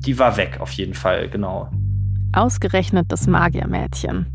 Die 0.00 0.18
war 0.18 0.36
weg, 0.36 0.58
auf 0.60 0.70
jeden 0.72 0.94
Fall, 0.94 1.28
genau. 1.28 1.70
Ausgerechnet 2.32 3.10
das 3.10 3.26
Magiermädchen. 3.26 4.26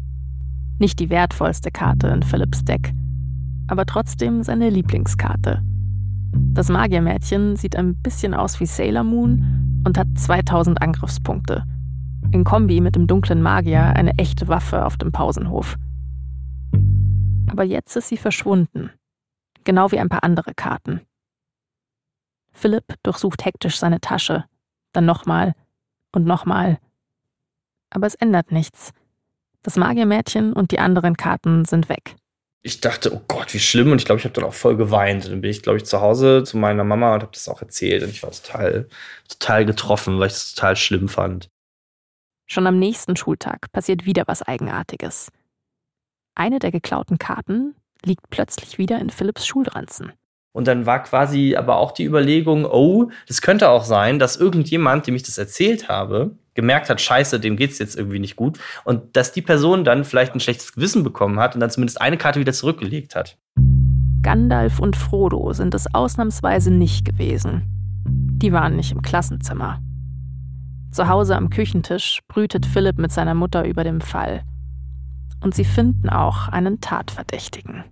Nicht 0.79 0.99
die 0.99 1.09
wertvollste 1.09 1.69
Karte 1.69 2.07
in 2.07 2.23
Philipps 2.23 2.65
Deck, 2.65 2.93
aber 3.67 3.85
trotzdem 3.85 4.43
seine 4.43 4.69
Lieblingskarte. 4.69 5.61
Das 6.53 6.69
Magiermädchen 6.69 7.55
sieht 7.55 7.75
ein 7.75 7.95
bisschen 8.01 8.33
aus 8.33 8.59
wie 8.59 8.65
Sailor 8.65 9.03
Moon 9.03 9.81
und 9.85 9.97
hat 9.97 10.07
2000 10.15 10.81
Angriffspunkte. 10.81 11.65
In 12.31 12.43
Kombi 12.43 12.81
mit 12.81 12.95
dem 12.95 13.05
dunklen 13.05 13.41
Magier 13.41 13.95
eine 13.95 14.17
echte 14.17 14.47
Waffe 14.47 14.85
auf 14.85 14.97
dem 14.97 15.11
Pausenhof. 15.11 15.77
Aber 17.47 17.63
jetzt 17.63 17.95
ist 17.95 18.07
sie 18.07 18.17
verschwunden. 18.17 18.89
Genau 19.65 19.91
wie 19.91 19.99
ein 19.99 20.09
paar 20.09 20.23
andere 20.23 20.53
Karten. 20.55 21.01
Philipp 22.51 22.95
durchsucht 23.03 23.45
hektisch 23.45 23.77
seine 23.77 24.01
Tasche, 24.01 24.45
dann 24.93 25.05
nochmal 25.05 25.53
und 26.11 26.25
nochmal. 26.25 26.79
Aber 27.93 28.07
es 28.07 28.15
ändert 28.15 28.51
nichts. 28.51 28.91
Das 29.61 29.77
Magiermädchen 29.77 30.51
und 30.51 30.71
die 30.71 30.79
anderen 30.79 31.15
Karten 31.15 31.63
sind 31.63 31.87
weg. 31.87 32.15
Ich 32.63 32.81
dachte, 32.81 33.13
oh 33.13 33.21
Gott, 33.27 33.53
wie 33.53 33.59
schlimm. 33.59 33.91
Und 33.91 33.99
ich 33.99 34.05
glaube, 34.05 34.19
ich 34.19 34.25
habe 34.25 34.33
dann 34.33 34.45
auch 34.45 34.53
voll 34.53 34.75
geweint. 34.75 35.25
Und 35.25 35.31
dann 35.31 35.41
bin 35.41 35.51
ich, 35.51 35.61
glaube 35.61 35.77
ich, 35.77 35.85
zu 35.85 36.01
Hause 36.01 36.43
zu 36.43 36.57
meiner 36.57 36.83
Mama 36.83 37.13
und 37.13 37.21
habe 37.21 37.31
das 37.33 37.47
auch 37.47 37.61
erzählt. 37.61 38.03
Und 38.03 38.09
ich 38.09 38.23
war 38.23 38.31
total, 38.31 38.87
total 39.27 39.65
getroffen, 39.65 40.19
weil 40.19 40.27
ich 40.27 40.33
es 40.33 40.55
total 40.55 40.75
schlimm 40.75 41.07
fand. 41.07 41.49
Schon 42.45 42.67
am 42.67 42.79
nächsten 42.79 43.15
Schultag 43.15 43.71
passiert 43.71 44.05
wieder 44.05 44.23
was 44.27 44.41
Eigenartiges. 44.41 45.29
Eine 46.35 46.59
der 46.59 46.71
geklauten 46.71 47.17
Karten 47.17 47.75
liegt 48.03 48.29
plötzlich 48.29 48.77
wieder 48.77 48.99
in 48.99 49.09
Philipps 49.09 49.45
Schulranzen. 49.45 50.13
Und 50.53 50.67
dann 50.67 50.85
war 50.85 51.01
quasi 51.01 51.55
aber 51.55 51.77
auch 51.77 51.91
die 51.91 52.05
Überlegung, 52.05 52.65
oh, 52.65 53.09
das 53.27 53.41
könnte 53.41 53.69
auch 53.69 53.83
sein, 53.83 54.19
dass 54.19 54.37
irgendjemand, 54.37 55.07
dem 55.07 55.15
ich 55.15 55.23
das 55.23 55.37
erzählt 55.37 55.89
habe, 55.89 56.37
gemerkt 56.53 56.89
hat, 56.89 57.01
scheiße, 57.01 57.39
dem 57.39 57.57
geht's 57.57 57.79
jetzt 57.79 57.97
irgendwie 57.97 58.19
nicht 58.19 58.35
gut. 58.35 58.59
Und 58.83 59.17
dass 59.17 59.31
die 59.31 59.41
Person 59.41 59.83
dann 59.83 60.05
vielleicht 60.05 60.35
ein 60.35 60.39
schlechtes 60.39 60.73
Gewissen 60.73 61.03
bekommen 61.03 61.39
hat 61.39 61.55
und 61.55 61.59
dann 61.59 61.71
zumindest 61.71 61.99
eine 61.99 62.17
Karte 62.17 62.39
wieder 62.39 62.53
zurückgelegt 62.53 63.15
hat. 63.15 63.37
Gandalf 64.21 64.79
und 64.79 64.95
Frodo 64.95 65.51
sind 65.53 65.73
es 65.73 65.93
ausnahmsweise 65.93 66.71
nicht 66.71 67.03
gewesen. 67.03 67.63
Die 68.07 68.53
waren 68.53 68.75
nicht 68.75 68.91
im 68.91 69.01
Klassenzimmer. 69.01 69.81
Zu 70.91 71.07
Hause 71.07 71.35
am 71.35 71.49
Küchentisch 71.49 72.19
brütet 72.27 72.67
Philipp 72.67 72.99
mit 72.99 73.11
seiner 73.11 73.33
Mutter 73.33 73.65
über 73.65 73.83
den 73.83 74.01
Fall. 74.01 74.43
Und 75.41 75.55
sie 75.55 75.65
finden 75.65 76.09
auch 76.09 76.47
einen 76.47 76.79
Tatverdächtigen. 76.79 77.83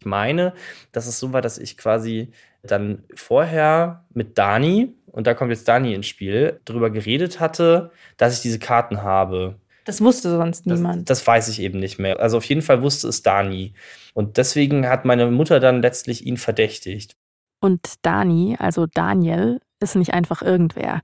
Ich 0.00 0.06
meine, 0.06 0.54
dass 0.92 1.06
es 1.06 1.20
so 1.20 1.32
war, 1.32 1.42
dass 1.42 1.58
ich 1.58 1.76
quasi 1.76 2.32
dann 2.62 3.04
vorher 3.14 4.04
mit 4.14 4.38
Dani, 4.38 4.94
und 5.06 5.26
da 5.26 5.34
kommt 5.34 5.50
jetzt 5.50 5.68
Dani 5.68 5.94
ins 5.94 6.06
Spiel, 6.06 6.60
darüber 6.64 6.90
geredet 6.90 7.38
hatte, 7.38 7.90
dass 8.16 8.34
ich 8.34 8.40
diese 8.40 8.58
Karten 8.58 9.02
habe. 9.02 9.56
Das 9.84 10.00
wusste 10.00 10.30
sonst 10.30 10.66
Das, 10.66 10.78
niemand. 10.78 11.10
das 11.10 11.26
weiß 11.26 11.48
ich 11.48 11.60
eben 11.60 11.78
nicht 11.78 11.98
mehr. 11.98 12.18
Also 12.20 12.38
auf 12.38 12.44
jeden 12.44 12.62
Fall 12.62 12.82
wusste 12.82 13.08
es 13.08 13.22
Dani. 13.22 13.74
Und 14.14 14.36
deswegen 14.36 14.88
hat 14.88 15.04
meine 15.04 15.30
Mutter 15.30 15.60
dann 15.60 15.82
letztlich 15.82 16.26
ihn 16.26 16.36
verdächtigt. 16.36 17.16
Und 17.60 17.94
Dani, 18.02 18.56
also 18.58 18.86
Daniel, 18.86 19.60
ist 19.80 19.96
nicht 19.96 20.14
einfach 20.14 20.42
irgendwer. 20.42 21.00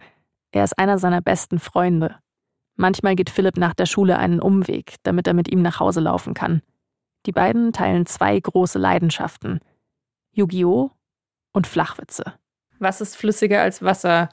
Er 0.52 0.64
ist 0.64 0.78
einer 0.78 0.98
seiner 0.98 1.20
besten 1.20 1.58
Freunde. 1.58 2.16
Manchmal 2.76 3.16
geht 3.16 3.30
Philipp 3.30 3.56
nach 3.56 3.74
der 3.74 3.86
Schule 3.86 4.18
einen 4.18 4.40
Umweg, 4.40 4.96
damit 5.02 5.26
er 5.26 5.34
mit 5.34 5.48
ihm 5.48 5.62
nach 5.62 5.80
Hause 5.80 6.00
laufen 6.00 6.34
kann. 6.34 6.62
Die 7.26 7.32
beiden 7.32 7.72
teilen 7.72 8.06
zwei 8.06 8.38
große 8.38 8.78
Leidenschaften: 8.78 9.60
Yu-Gi-Oh! 10.32 10.90
und 11.52 11.66
Flachwitze. 11.66 12.34
Was 12.78 13.00
ist 13.00 13.16
flüssiger 13.16 13.62
als 13.62 13.82
Wasser? 13.82 14.28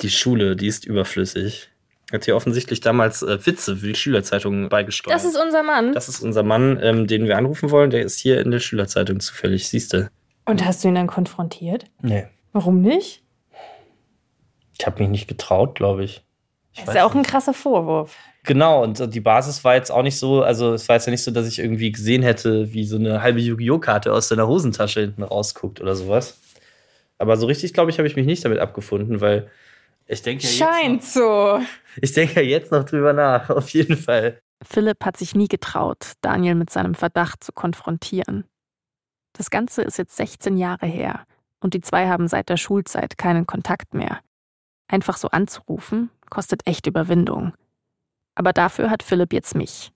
Die 0.00 0.10
Schule, 0.10 0.56
die 0.56 0.66
ist 0.66 0.86
überflüssig. 0.86 1.68
Hat 2.10 2.24
hier 2.24 2.36
offensichtlich 2.36 2.80
damals 2.80 3.22
äh, 3.22 3.46
Witze 3.46 3.76
für 3.76 3.86
die 3.86 3.94
Schülerzeitung 3.94 4.68
beigesteuert. 4.68 5.14
Das 5.14 5.24
ist 5.24 5.36
unser 5.36 5.62
Mann. 5.62 5.92
Das 5.92 6.08
ist 6.08 6.20
unser 6.20 6.42
Mann, 6.42 6.78
ähm, 6.82 7.06
den 7.06 7.26
wir 7.26 7.38
anrufen 7.38 7.70
wollen. 7.70 7.90
Der 7.90 8.02
ist 8.02 8.18
hier 8.18 8.40
in 8.40 8.50
der 8.50 8.58
Schülerzeitung 8.58 9.20
zufällig, 9.20 9.68
siehst 9.68 9.92
du. 9.92 10.10
Und 10.44 10.64
hast 10.64 10.82
du 10.82 10.88
ihn 10.88 10.94
dann 10.94 11.06
konfrontiert? 11.06 11.84
Nee. 12.00 12.26
Warum 12.52 12.80
nicht? 12.80 13.22
Ich 14.78 14.86
habe 14.86 15.00
mich 15.00 15.10
nicht 15.10 15.28
getraut, 15.28 15.74
glaube 15.74 16.04
ich. 16.04 16.24
Ich 16.72 16.80
Das 16.80 16.88
ist 16.88 16.94
ja 16.94 17.04
auch 17.04 17.14
ein 17.14 17.22
krasser 17.22 17.54
Vorwurf. 17.54 18.16
Genau, 18.44 18.82
und 18.82 19.14
die 19.14 19.20
Basis 19.20 19.62
war 19.62 19.74
jetzt 19.76 19.90
auch 19.90 20.02
nicht 20.02 20.18
so, 20.18 20.42
also 20.42 20.74
es 20.74 20.88
war 20.88 20.96
jetzt 20.96 21.06
ja 21.06 21.12
nicht 21.12 21.22
so, 21.22 21.30
dass 21.30 21.46
ich 21.46 21.60
irgendwie 21.60 21.92
gesehen 21.92 22.22
hätte, 22.22 22.72
wie 22.72 22.84
so 22.84 22.96
eine 22.96 23.22
halbe 23.22 23.40
Yu-Gi-Oh! 23.40 23.78
Karte 23.78 24.12
aus 24.12 24.28
deiner 24.28 24.48
Hosentasche 24.48 25.00
hinten 25.00 25.22
rausguckt 25.22 25.80
oder 25.80 25.94
sowas. 25.94 26.40
Aber 27.18 27.36
so 27.36 27.46
richtig, 27.46 27.72
glaube 27.72 27.90
ich, 27.90 27.98
habe 27.98 28.08
ich 28.08 28.16
mich 28.16 28.26
nicht 28.26 28.44
damit 28.44 28.58
abgefunden, 28.58 29.20
weil 29.20 29.48
ich 30.06 30.22
denke 30.22 30.44
ja 30.44 30.50
jetzt 30.50 30.58
Scheint 30.58 31.04
so. 31.04 31.58
noch, 31.58 31.60
ich 32.00 32.12
denke 32.12 32.42
ja 32.42 32.48
jetzt 32.48 32.72
noch 32.72 32.84
drüber 32.84 33.12
nach, 33.12 33.48
auf 33.50 33.68
jeden 33.70 33.96
Fall. 33.96 34.40
Philipp 34.64 35.04
hat 35.04 35.16
sich 35.16 35.34
nie 35.34 35.48
getraut, 35.48 36.12
Daniel 36.20 36.54
mit 36.56 36.70
seinem 36.70 36.94
Verdacht 36.94 37.44
zu 37.44 37.52
konfrontieren. 37.52 38.44
Das 39.34 39.50
Ganze 39.50 39.82
ist 39.82 39.98
jetzt 39.98 40.16
16 40.16 40.56
Jahre 40.56 40.86
her 40.86 41.24
und 41.60 41.74
die 41.74 41.80
zwei 41.80 42.08
haben 42.08 42.28
seit 42.28 42.48
der 42.48 42.56
Schulzeit 42.56 43.16
keinen 43.18 43.46
Kontakt 43.46 43.94
mehr. 43.94 44.20
Einfach 44.88 45.16
so 45.16 45.28
anzurufen, 45.28 46.10
kostet 46.32 46.66
echt 46.66 46.86
Überwindung. 46.86 47.52
Aber 48.34 48.54
dafür 48.54 48.88
hat 48.88 49.02
Philipp 49.02 49.34
jetzt 49.34 49.54
mich. 49.54 49.92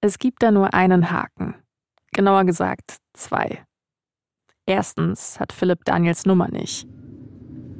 Es 0.00 0.20
gibt 0.20 0.40
da 0.40 0.52
nur 0.52 0.72
einen 0.72 1.10
Haken. 1.10 1.56
Genauer 2.12 2.44
gesagt 2.44 2.98
zwei. 3.12 3.64
Erstens 4.66 5.40
hat 5.40 5.52
Philipp 5.52 5.84
Daniels 5.84 6.26
Nummer 6.26 6.46
nicht. 6.46 6.86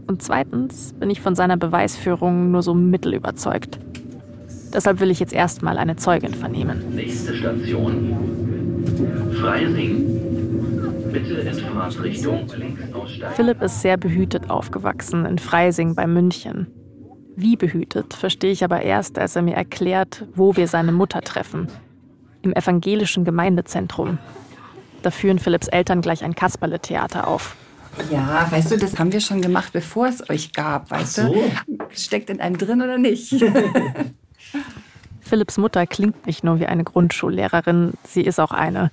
Und 0.09 0.25
zweitens 0.25 0.93
bin 0.95 1.09
ich 1.09 1.21
von 1.21 1.37
seiner 1.37 1.57
Beweisführung 1.57 2.51
nur 2.51 2.65
so 2.65 2.75
mittel 2.75 3.15
überzeugt. 3.15 3.79
Deshalb 4.73 4.99
will 4.99 5.13
ich 5.13 5.21
jetzt 5.21 5.33
erstmal 5.33 5.79
eine 5.79 5.95
Zeugin 5.95 6.35
vernehmen. 6.35 6.97
Nächste 6.97 7.33
Station. 7.33 8.85
Freising. 9.41 11.13
Bitte 11.13 11.35
in 11.35 11.55
Fahrtrichtung 11.55 12.49
links 12.57 12.93
aussteigen. 12.93 13.35
Philipp 13.37 13.63
ist 13.63 13.83
sehr 13.83 13.97
behütet 13.97 14.51
aufgewachsen 14.51 15.25
in 15.27 15.39
Freising 15.39 15.95
bei 15.95 16.09
München. 16.09 16.86
Wie 17.37 17.57
behütet, 17.57 18.15
verstehe 18.15 18.51
ich 18.51 18.65
aber 18.65 18.81
erst, 18.81 19.19
als 19.19 19.37
er 19.37 19.43
mir 19.43 19.55
erklärt, 19.55 20.25
wo 20.35 20.57
wir 20.57 20.69
seine 20.69 20.91
Mutter 20.91 21.21
treffen. 21.21 21.69
Im 22.41 22.55
evangelischen 22.55 23.25
Gemeindezentrum. 23.25 24.19
Da 25.03 25.11
führen 25.11 25.39
Philipps 25.39 25.69
Eltern 25.69 26.01
gleich 26.01 26.25
ein 26.25 26.35
Kasperle-Theater 26.35 27.29
auf. 27.29 27.55
Ja, 28.11 28.47
weißt 28.51 28.71
du, 28.71 28.79
das 28.79 28.99
haben 28.99 29.13
wir 29.13 29.21
schon 29.21 29.43
gemacht, 29.43 29.73
bevor 29.73 30.07
es 30.07 30.29
euch 30.31 30.53
gab, 30.53 30.91
weißt 30.91 31.21
Ach 31.21 31.29
so. 31.29 31.35
du? 31.35 31.79
Steckt 31.95 32.31
in 32.31 32.41
einem 32.41 32.57
drin 32.57 32.81
oder 32.83 32.99
nicht? 32.99 33.35
Philipps 35.21 35.59
Mutter 35.59 35.87
klingt 35.87 36.27
nicht 36.27 36.43
nur 36.43 36.59
wie 36.61 36.67
eine 36.67 36.85
Grundschullehrerin, 36.85 37.95
sie 38.05 38.23
ist 38.23 38.39
auch 38.39 38.53
eine. 38.53 38.91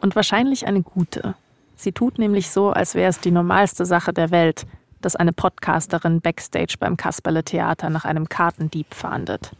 Und 0.00 0.16
wahrscheinlich 0.16 0.66
eine 0.66 0.82
gute. 0.82 1.34
Sie 1.76 1.92
tut 1.92 2.18
nämlich 2.18 2.50
so, 2.50 2.70
als 2.70 2.94
wäre 2.94 3.10
es 3.10 3.20
die 3.20 3.30
normalste 3.30 3.84
Sache 3.84 4.12
der 4.12 4.30
Welt, 4.30 4.66
dass 5.00 5.16
eine 5.16 5.32
Podcasterin 5.32 6.20
backstage 6.20 6.74
beim 6.78 6.96
Kasperle-Theater 6.96 7.90
nach 7.90 8.04
einem 8.04 8.28
Kartendieb 8.28 8.94
fahndet. 8.94 9.52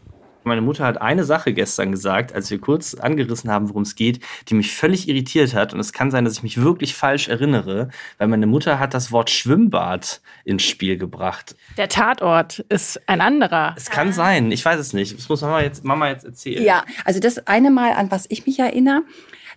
Meine 0.45 0.61
Mutter 0.61 0.85
hat 0.85 1.01
eine 1.01 1.25
Sache 1.25 1.53
gestern 1.53 1.91
gesagt, 1.91 2.33
als 2.33 2.49
wir 2.49 2.59
kurz 2.59 2.93
angerissen 2.93 3.51
haben, 3.51 3.69
worum 3.69 3.83
es 3.83 3.95
geht, 3.95 4.21
die 4.47 4.55
mich 4.55 4.73
völlig 4.73 5.07
irritiert 5.09 5.53
hat. 5.53 5.73
Und 5.73 5.79
es 5.79 5.93
kann 5.93 6.11
sein, 6.11 6.23
dass 6.25 6.35
ich 6.35 6.43
mich 6.43 6.61
wirklich 6.61 6.95
falsch 6.95 7.27
erinnere, 7.27 7.89
weil 8.17 8.29
meine 8.29 8.47
Mutter 8.47 8.79
hat 8.79 8.93
das 8.93 9.11
Wort 9.11 9.29
Schwimmbad 9.29 10.21
ins 10.45 10.63
Spiel 10.63 10.97
gebracht. 10.97 11.55
Der 11.77 11.89
Tatort 11.89 12.59
ist 12.69 13.01
ein 13.07 13.21
anderer. 13.21 13.75
Es 13.77 13.89
kann 13.89 14.13
sein, 14.13 14.51
ich 14.51 14.63
weiß 14.63 14.79
es 14.79 14.93
nicht. 14.93 15.17
Das 15.17 15.27
muss 15.27 15.41
Mama 15.41 15.61
jetzt, 15.61 15.83
Mama 15.83 16.07
jetzt 16.09 16.25
erzählen. 16.25 16.63
ja, 16.63 16.83
also 17.05 17.19
das 17.19 17.45
eine 17.45 17.69
Mal, 17.69 17.91
an 17.93 18.09
was 18.09 18.25
ich 18.29 18.45
mich 18.45 18.59
erinnere, 18.59 19.03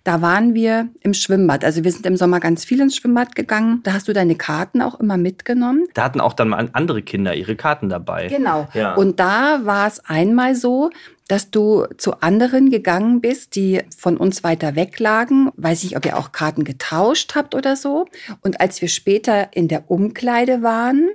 da 0.05 0.21
waren 0.21 0.55
wir 0.55 0.89
im 1.01 1.15
Schwimmbad. 1.15 1.65
Also 1.65 1.85
wir 1.85 1.93
sind 1.93 2.07
im 2.07 2.17
Sommer 2.17 2.41
ganz 2.41 2.65
viel 2.65 2.81
ins 2.81 2.97
Schwimmbad 2.97 3.37
gegangen. 3.37 3.81
Da 3.85 3.93
hast 3.93 4.09
du 4.09 4.13
deine 4.13 4.35
Karten 4.35 4.83
auch 4.83 4.99
immer 4.99 5.17
mitgenommen. 5.17 5.87
Da 5.95 6.05
hatten 6.05 6.21
auch 6.21 6.33
dann 6.33 6.49
mal 6.49 6.69
andere 6.73 7.03
Kinder 7.03 7.35
ihre 7.35 7.55
Karten 7.57 7.89
dabei. 7.89 8.27
Genau. 8.27 8.69
Ja. 8.75 8.95
Und 8.95 9.21
da 9.21 9.61
war 9.65 9.87
es 9.87 10.05
einmal 10.05 10.55
so, 10.55 10.91
dass 11.29 11.51
du 11.51 11.87
zu 11.99 12.21
anderen 12.21 12.71
gegangen 12.71 13.21
bist, 13.21 13.55
die 13.55 13.83
von 13.97 14.17
uns 14.17 14.43
weiter 14.43 14.75
weg 14.75 14.99
lagen. 14.99 15.51
Weiß 15.57 15.85
ich, 15.85 15.97
ob 15.97 16.05
ihr 16.05 16.19
auch 16.19 16.33
Karten 16.33 16.65
getauscht 16.65 17.35
habt 17.35 17.55
oder 17.55 17.77
so. 17.77 18.07
Und 18.43 18.61
als 18.61 18.83
wir 18.83 18.89
später 18.89 19.49
in 19.53 19.69
der 19.69 19.91
Umkleide 19.91 20.63
waren, 20.63 21.11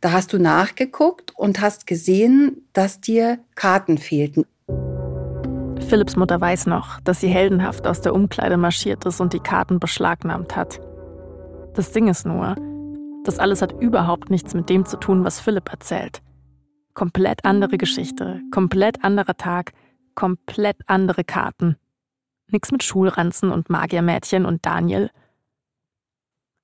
da 0.00 0.12
hast 0.12 0.32
du 0.32 0.38
nachgeguckt 0.38 1.32
und 1.34 1.60
hast 1.60 1.86
gesehen, 1.86 2.68
dass 2.74 3.00
dir 3.00 3.38
Karten 3.54 3.96
fehlten. 3.96 4.44
Philipps 5.88 6.16
Mutter 6.16 6.40
weiß 6.40 6.66
noch, 6.66 7.00
dass 7.02 7.20
sie 7.20 7.28
heldenhaft 7.28 7.86
aus 7.86 8.00
der 8.00 8.12
Umkleide 8.12 8.56
marschiert 8.56 9.04
ist 9.04 9.20
und 9.20 9.32
die 9.32 9.38
Karten 9.38 9.78
beschlagnahmt 9.78 10.56
hat. 10.56 10.80
Das 11.74 11.92
Ding 11.92 12.08
ist 12.08 12.26
nur, 12.26 12.56
das 13.24 13.38
alles 13.38 13.62
hat 13.62 13.72
überhaupt 13.80 14.28
nichts 14.28 14.52
mit 14.52 14.68
dem 14.68 14.84
zu 14.84 14.96
tun, 14.98 15.24
was 15.24 15.38
Philipp 15.38 15.70
erzählt. 15.70 16.22
Komplett 16.94 17.44
andere 17.44 17.78
Geschichte, 17.78 18.40
komplett 18.50 19.04
anderer 19.04 19.36
Tag, 19.36 19.74
komplett 20.16 20.76
andere 20.86 21.22
Karten. 21.22 21.76
Nix 22.48 22.72
mit 22.72 22.82
Schulranzen 22.82 23.52
und 23.52 23.70
Magiermädchen 23.70 24.44
und 24.44 24.66
Daniel. 24.66 25.10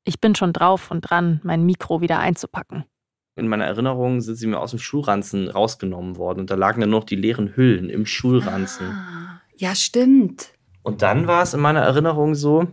Ich 0.02 0.21
bin 0.21 0.35
schon 0.35 0.52
drauf 0.52 0.91
und 0.91 1.02
dran, 1.02 1.41
mein 1.45 1.64
Mikro 1.64 2.00
wieder 2.00 2.19
einzupacken. 2.19 2.87
In 3.35 3.49
meiner 3.49 3.65
Erinnerung 3.65 4.21
sind 4.21 4.37
sie 4.37 4.47
mir 4.47 4.61
aus 4.61 4.71
dem 4.71 4.79
Schulranzen 4.79 5.49
rausgenommen 5.49 6.17
worden 6.17 6.41
und 6.41 6.51
da 6.51 6.55
lagen 6.55 6.83
dann 6.83 6.91
noch 6.91 7.05
die 7.05 7.17
leeren 7.17 7.57
Hüllen 7.57 7.89
im 7.89 8.05
Schulranzen. 8.05 8.87
Ah, 8.87 9.41
ja, 9.57 9.75
stimmt. 9.75 10.51
Und 10.83 11.03
dann 11.03 11.27
war 11.27 11.43
es 11.43 11.55
in 11.55 11.61
meiner 11.61 11.81
Erinnerung 11.81 12.35
so, 12.35 12.67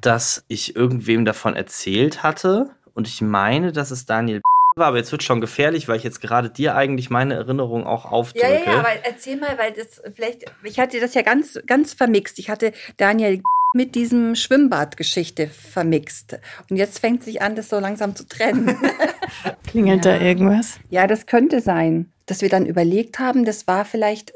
dass 0.00 0.44
ich 0.48 0.76
irgendwem 0.76 1.24
davon 1.24 1.56
erzählt 1.56 2.22
hatte 2.22 2.70
und 2.94 3.08
ich 3.08 3.22
meine, 3.22 3.72
dass 3.72 3.90
es 3.90 4.04
Daniel 4.04 4.42
war, 4.76 4.88
aber 4.88 4.98
jetzt 4.98 5.12
wird 5.12 5.22
schon 5.22 5.40
gefährlich, 5.40 5.88
weil 5.88 5.96
ich 5.96 6.04
jetzt 6.04 6.20
gerade 6.20 6.50
dir 6.50 6.74
eigentlich 6.76 7.10
meine 7.10 7.34
Erinnerung 7.34 7.86
auch 7.86 8.04
aufdrücke. 8.04 8.46
Ja, 8.46 8.58
ja, 8.58 8.76
ja, 8.78 8.84
weil 8.84 9.00
erzähl 9.02 9.36
mal, 9.36 9.56
weil 9.58 9.72
das 9.72 10.02
vielleicht, 10.14 10.44
ich 10.62 10.78
hatte 10.78 11.00
das 11.00 11.14
ja 11.14 11.22
ganz, 11.22 11.58
ganz 11.66 11.94
vermixt. 11.94 12.38
Ich 12.38 12.50
hatte 12.50 12.72
Daniel 12.96 13.42
mit 13.74 13.94
diesem 13.94 14.34
Schwimmbadgeschichte 14.34 15.48
vermixt. 15.48 16.38
Und 16.70 16.76
jetzt 16.76 16.98
fängt 17.00 17.22
sich 17.22 17.42
an, 17.42 17.54
das 17.54 17.68
so 17.68 17.78
langsam 17.78 18.16
zu 18.16 18.26
trennen. 18.26 18.78
Klingelt 19.66 20.04
da 20.04 20.18
irgendwas? 20.18 20.78
ja, 20.90 21.06
das 21.06 21.26
könnte 21.26 21.60
sein, 21.60 22.12
dass 22.26 22.42
wir 22.42 22.48
dann 22.48 22.66
überlegt 22.66 23.18
haben, 23.18 23.44
das 23.44 23.66
war 23.66 23.84
vielleicht 23.84 24.32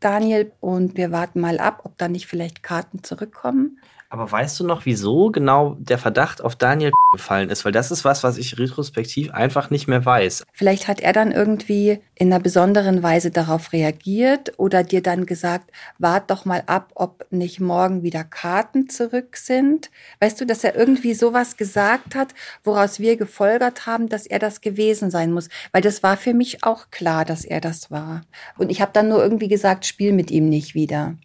Daniel 0.00 0.52
und 0.60 0.96
wir 0.96 1.12
warten 1.12 1.40
mal 1.40 1.58
ab, 1.58 1.80
ob 1.84 1.96
da 1.98 2.08
nicht 2.08 2.26
vielleicht 2.26 2.62
Karten 2.62 3.02
zurückkommen. 3.02 3.78
Aber 4.14 4.30
weißt 4.30 4.60
du 4.60 4.64
noch, 4.64 4.86
wieso 4.86 5.32
genau 5.32 5.74
der 5.80 5.98
Verdacht 5.98 6.40
auf 6.40 6.54
Daniel 6.54 6.92
gefallen 7.10 7.50
ist? 7.50 7.64
Weil 7.64 7.72
das 7.72 7.90
ist 7.90 8.04
was, 8.04 8.22
was 8.22 8.38
ich 8.38 8.60
retrospektiv 8.60 9.32
einfach 9.32 9.70
nicht 9.70 9.88
mehr 9.88 10.04
weiß. 10.04 10.44
Vielleicht 10.52 10.86
hat 10.86 11.00
er 11.00 11.12
dann 11.12 11.32
irgendwie 11.32 11.98
in 12.14 12.32
einer 12.32 12.40
besonderen 12.40 13.02
Weise 13.02 13.32
darauf 13.32 13.72
reagiert 13.72 14.52
oder 14.56 14.84
dir 14.84 15.02
dann 15.02 15.26
gesagt, 15.26 15.72
wart 15.98 16.30
doch 16.30 16.44
mal 16.44 16.62
ab, 16.66 16.92
ob 16.94 17.26
nicht 17.30 17.58
morgen 17.58 18.04
wieder 18.04 18.22
Karten 18.22 18.88
zurück 18.88 19.36
sind. 19.36 19.90
Weißt 20.20 20.40
du, 20.40 20.46
dass 20.46 20.62
er 20.62 20.76
irgendwie 20.76 21.14
sowas 21.14 21.56
gesagt 21.56 22.14
hat, 22.14 22.34
woraus 22.62 23.00
wir 23.00 23.16
gefolgert 23.16 23.86
haben, 23.86 24.08
dass 24.08 24.26
er 24.26 24.38
das 24.38 24.60
gewesen 24.60 25.10
sein 25.10 25.32
muss. 25.32 25.48
Weil 25.72 25.82
das 25.82 26.04
war 26.04 26.16
für 26.16 26.34
mich 26.34 26.62
auch 26.62 26.92
klar, 26.92 27.24
dass 27.24 27.44
er 27.44 27.60
das 27.60 27.90
war. 27.90 28.20
Und 28.58 28.70
ich 28.70 28.80
habe 28.80 28.92
dann 28.94 29.08
nur 29.08 29.20
irgendwie 29.20 29.48
gesagt, 29.48 29.86
spiel 29.86 30.12
mit 30.12 30.30
ihm 30.30 30.48
nicht 30.48 30.76
wieder. 30.76 31.16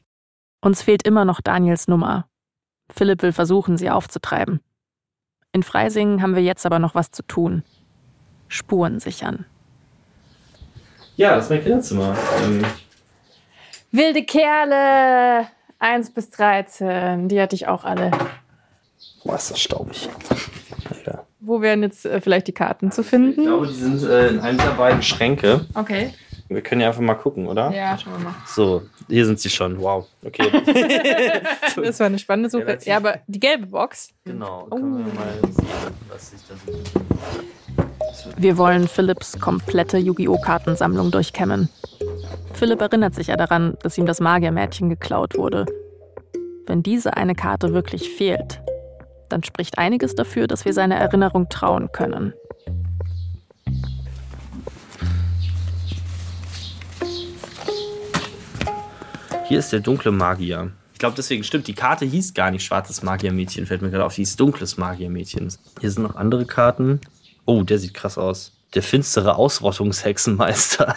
Uns 0.62 0.82
fehlt 0.82 1.06
immer 1.06 1.24
noch 1.24 1.40
Daniels 1.40 1.88
Nummer. 1.88 2.29
Philipp 2.94 3.22
will 3.22 3.32
versuchen, 3.34 3.78
sie 3.78 3.90
aufzutreiben. 3.90 4.62
In 5.52 5.64
Freising 5.64 6.22
haben 6.22 6.36
wir 6.36 6.44
jetzt 6.44 6.66
aber 6.66 6.80
noch 6.80 6.96
was 6.96 7.12
zu 7.12 7.24
tun. 7.24 7.64
Spuren 8.48 9.00
sichern. 9.00 9.46
Ja, 11.16 11.36
das 11.36 11.46
ist 11.46 11.50
mein 11.52 11.64
Kinderzimmer. 11.64 12.16
Ähm, 12.44 12.64
Wilde 13.92 14.24
Kerle 14.24 15.48
1 15.80 16.12
bis 16.14 16.30
13. 16.32 17.28
Die 17.30 17.42
hatte 17.42 17.56
ich 17.56 17.68
auch 17.68 17.84
alle. 17.84 18.12
boah, 19.24 19.36
ist 19.36 19.52
das 19.52 19.60
staubig. 19.60 20.10
Alter. 20.90 21.26
Wo 21.40 21.62
wären 21.62 21.82
jetzt 21.84 22.06
äh, 22.06 22.22
vielleicht 22.22 22.48
die 22.48 22.52
Karten 22.54 22.92
zu 22.92 23.02
Ich 23.02 23.08
finden? 23.08 23.44
glaube, 23.44 23.68
die 23.68 23.74
sind 23.74 24.04
äh, 24.04 24.30
in 24.30 24.40
einem 24.40 24.58
der 24.58 24.72
beiden 24.72 25.02
Schränke. 25.02 25.66
Okay. 25.74 26.14
Wir 26.50 26.62
können 26.62 26.82
ja 26.82 26.88
einfach 26.88 27.02
mal 27.02 27.14
gucken, 27.14 27.48
oder? 27.48 27.72
Ja, 27.72 27.96
schauen 27.96 28.14
wir 28.18 28.24
mal. 28.26 28.36
So, 28.48 28.82
hier 29.08 29.26
sind 29.28 29.40
sie 29.40 29.52
schon. 29.52 29.80
Wow. 29.80 30.08
Okay. 30.26 30.50
Das 31.76 32.00
war 32.00 32.08
eine 32.08 32.20
spannende 32.20 32.50
Suche. 32.50 32.66
Relativ. 32.66 32.88
Ja, 32.88 32.98
aber 32.98 33.20
die 33.28 33.40
gelbe 33.40 33.68
Box. 33.68 34.10
genau. 34.26 34.66
Oh. 34.70 34.76
Können 34.76 35.06
wir 35.06 35.14
mal 35.14 35.34
sehen, 35.52 35.68
was 36.10 36.32
sich 36.32 36.40
da 36.48 36.56
so. 38.14 38.30
Wir 38.36 38.58
wollen 38.58 38.88
Philipps 38.88 39.40
komplette 39.40 39.98
Yu-Gi-Oh! 39.98 40.42
Kartensammlung 40.42 41.12
durchkämmen. 41.12 41.70
Philipp 42.54 42.82
erinnert 42.82 43.16
sich 43.16 43.28
ja 43.28 43.38
daran, 43.38 43.78
dass 43.84 43.98
ihm 43.98 44.06
das 44.06 44.20
Magiermädchen 44.20 44.90
geklaut 44.90 45.38
wurde. 45.38 45.66
Wenn 46.66 46.84
diese 46.84 47.16
eine 47.16 47.36
Karte 47.36 47.74
wirklich 47.74 48.10
fehlt, 48.10 48.62
dann 49.30 49.44
spricht 49.44 49.78
einiges 49.78 50.16
dafür, 50.16 50.48
dass 50.48 50.66
wir 50.66 50.74
seiner 50.74 50.96
Erinnerung 50.96 51.48
trauen 51.50 51.92
können. 51.92 52.34
Hier 59.50 59.58
ist 59.58 59.74
der 59.74 59.80
dunkle 59.80 60.12
Magier. 60.12 60.72
Ich 60.94 61.00
glaube, 61.00 61.16
deswegen 61.18 61.44
stimmt, 61.44 61.66
die 61.66 61.74
Karte 61.74 62.06
hieß 62.06 62.36
gar 62.36 62.52
nicht 62.52 62.64
schwarzes 62.64 63.02
Magiermädchen, 63.02 63.66
fällt 63.66 63.82
mir 63.82 63.90
gerade 63.90 64.06
auf, 64.06 64.14
die 64.14 64.22
hieß 64.22 64.36
dunkles 64.36 64.78
Magiermädchen. 64.78 65.52
Hier 65.82 65.90
sind 65.90 66.04
noch 66.04 66.16
andere 66.16 66.46
Karten. 66.46 67.02
Oh, 67.46 67.64
der 67.64 67.80
sieht 67.80 67.96
krass 67.96 68.20
aus. 68.20 68.56
Der 68.76 68.84
finstere 68.84 69.38
Ausrottungshexenmeister. 69.38 70.96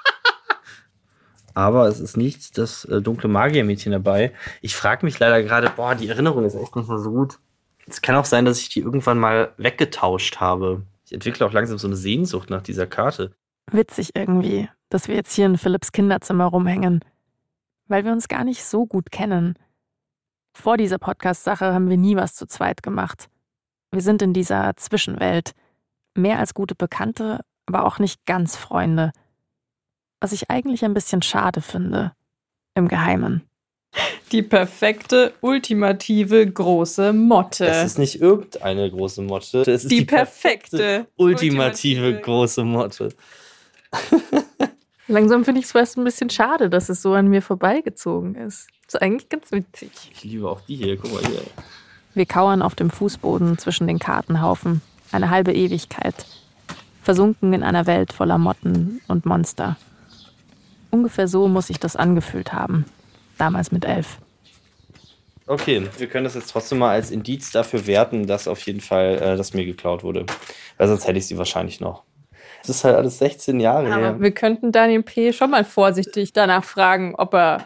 Aber 1.54 1.88
es 1.88 1.98
ist 1.98 2.16
nicht 2.16 2.56
das 2.56 2.84
äh, 2.84 3.02
dunkle 3.02 3.28
Magiermädchen 3.28 3.90
dabei. 3.90 4.32
Ich 4.60 4.76
frage 4.76 5.04
mich 5.04 5.18
leider 5.18 5.42
gerade, 5.42 5.72
boah, 5.74 5.96
die 5.96 6.08
Erinnerung 6.08 6.44
ist 6.44 6.54
echt 6.54 6.76
nicht 6.76 6.88
mehr 6.88 7.00
so 7.00 7.10
gut. 7.10 7.40
Es 7.88 8.00
kann 8.00 8.14
auch 8.14 8.26
sein, 8.26 8.44
dass 8.44 8.60
ich 8.60 8.68
die 8.68 8.78
irgendwann 8.78 9.18
mal 9.18 9.54
weggetauscht 9.56 10.36
habe. 10.36 10.82
Ich 11.04 11.12
entwickle 11.12 11.44
auch 11.44 11.52
langsam 11.52 11.78
so 11.78 11.88
eine 11.88 11.96
Sehnsucht 11.96 12.48
nach 12.48 12.62
dieser 12.62 12.86
Karte. 12.86 13.32
Witzig 13.72 14.10
irgendwie, 14.14 14.68
dass 14.88 15.08
wir 15.08 15.16
jetzt 15.16 15.34
hier 15.34 15.46
in 15.46 15.58
Philipps 15.58 15.90
Kinderzimmer 15.90 16.44
rumhängen. 16.44 17.00
Weil 17.90 18.04
wir 18.04 18.12
uns 18.12 18.28
gar 18.28 18.44
nicht 18.44 18.64
so 18.64 18.86
gut 18.86 19.10
kennen. 19.10 19.54
Vor 20.56 20.76
dieser 20.76 20.98
Podcast-Sache 20.98 21.74
haben 21.74 21.90
wir 21.90 21.96
nie 21.96 22.14
was 22.14 22.34
zu 22.36 22.46
zweit 22.46 22.84
gemacht. 22.84 23.28
Wir 23.90 24.00
sind 24.00 24.22
in 24.22 24.32
dieser 24.32 24.76
Zwischenwelt. 24.76 25.52
Mehr 26.16 26.38
als 26.38 26.54
gute 26.54 26.76
Bekannte, 26.76 27.40
aber 27.66 27.84
auch 27.84 27.98
nicht 27.98 28.24
ganz 28.26 28.56
Freunde. 28.56 29.10
Was 30.20 30.30
ich 30.32 30.50
eigentlich 30.50 30.84
ein 30.84 30.94
bisschen 30.94 31.20
schade 31.22 31.60
finde. 31.60 32.12
Im 32.76 32.86
Geheimen. 32.86 33.42
Die 34.30 34.42
perfekte, 34.42 35.34
ultimative, 35.40 36.48
große 36.48 37.12
Motte. 37.12 37.66
Es 37.66 37.84
ist 37.84 37.98
nicht 37.98 38.20
irgendeine 38.20 38.88
große 38.88 39.22
Motte. 39.22 39.62
Es 39.62 39.82
ist 39.82 39.90
die, 39.90 39.98
die, 40.00 40.04
perfekte, 40.04 41.08
ultimative, 41.16 42.10
ultimative- 42.12 42.20
große 42.20 42.62
Motte. 42.62 43.08
Langsam 45.10 45.44
finde 45.44 45.58
ich 45.58 45.66
es 45.66 45.72
fast 45.72 45.98
ein 45.98 46.04
bisschen 46.04 46.30
schade, 46.30 46.70
dass 46.70 46.88
es 46.88 47.02
so 47.02 47.14
an 47.14 47.26
mir 47.26 47.42
vorbeigezogen 47.42 48.36
ist. 48.36 48.68
Ist 48.86 49.02
eigentlich 49.02 49.28
ganz 49.28 49.50
witzig. 49.50 49.90
Ich 50.12 50.22
liebe 50.22 50.48
auch 50.48 50.60
die 50.60 50.76
hier. 50.76 50.96
Guck 50.96 51.12
mal 51.12 51.22
hier. 51.24 51.42
Wir 52.14 52.26
kauern 52.26 52.62
auf 52.62 52.76
dem 52.76 52.90
Fußboden 52.90 53.58
zwischen 53.58 53.88
den 53.88 53.98
Kartenhaufen. 53.98 54.82
Eine 55.10 55.30
halbe 55.30 55.52
Ewigkeit. 55.52 56.14
Versunken 57.02 57.52
in 57.52 57.64
einer 57.64 57.88
Welt 57.88 58.12
voller 58.12 58.38
Motten 58.38 59.00
und 59.08 59.26
Monster. 59.26 59.76
Ungefähr 60.92 61.26
so 61.26 61.48
muss 61.48 61.66
sich 61.66 61.80
das 61.80 61.96
angefühlt 61.96 62.52
haben. 62.52 62.84
Damals 63.36 63.72
mit 63.72 63.84
elf. 63.84 64.18
Okay, 65.48 65.88
wir 65.98 66.06
können 66.06 66.22
das 66.22 66.36
jetzt 66.36 66.52
trotzdem 66.52 66.78
mal 66.78 66.90
als 66.90 67.10
Indiz 67.10 67.50
dafür 67.50 67.88
werten, 67.88 68.28
dass 68.28 68.46
auf 68.46 68.60
jeden 68.60 68.80
Fall 68.80 69.18
äh, 69.20 69.36
das 69.36 69.54
mir 69.54 69.64
geklaut 69.64 70.04
wurde. 70.04 70.24
Weil 70.78 70.86
sonst 70.86 71.08
hätte 71.08 71.18
ich 71.18 71.26
sie 71.26 71.36
wahrscheinlich 71.36 71.80
noch. 71.80 72.04
Das 72.60 72.76
ist 72.76 72.84
halt 72.84 72.96
alles 72.96 73.18
16 73.18 73.58
Jahre 73.60 73.86
her. 73.86 73.96
Aber 73.96 74.20
wir 74.20 74.32
könnten 74.32 74.72
Daniel 74.72 75.02
P. 75.02 75.32
schon 75.32 75.50
mal 75.50 75.64
vorsichtig 75.64 76.32
danach 76.32 76.64
fragen, 76.64 77.14
ob 77.16 77.34
er 77.34 77.64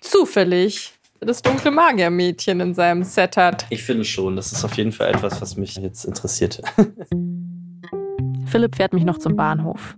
zufällig 0.00 0.92
das 1.20 1.42
dunkle 1.42 1.70
Magiermädchen 1.70 2.60
in 2.60 2.74
seinem 2.74 3.02
Set 3.02 3.36
hat. 3.36 3.66
Ich 3.70 3.82
finde 3.82 4.04
schon, 4.04 4.36
das 4.36 4.52
ist 4.52 4.64
auf 4.64 4.76
jeden 4.76 4.92
Fall 4.92 5.08
etwas, 5.08 5.40
was 5.40 5.56
mich 5.56 5.76
jetzt 5.76 6.04
interessiert. 6.04 6.60
Philipp 8.46 8.76
fährt 8.76 8.92
mich 8.92 9.04
noch 9.04 9.18
zum 9.18 9.36
Bahnhof. 9.36 9.96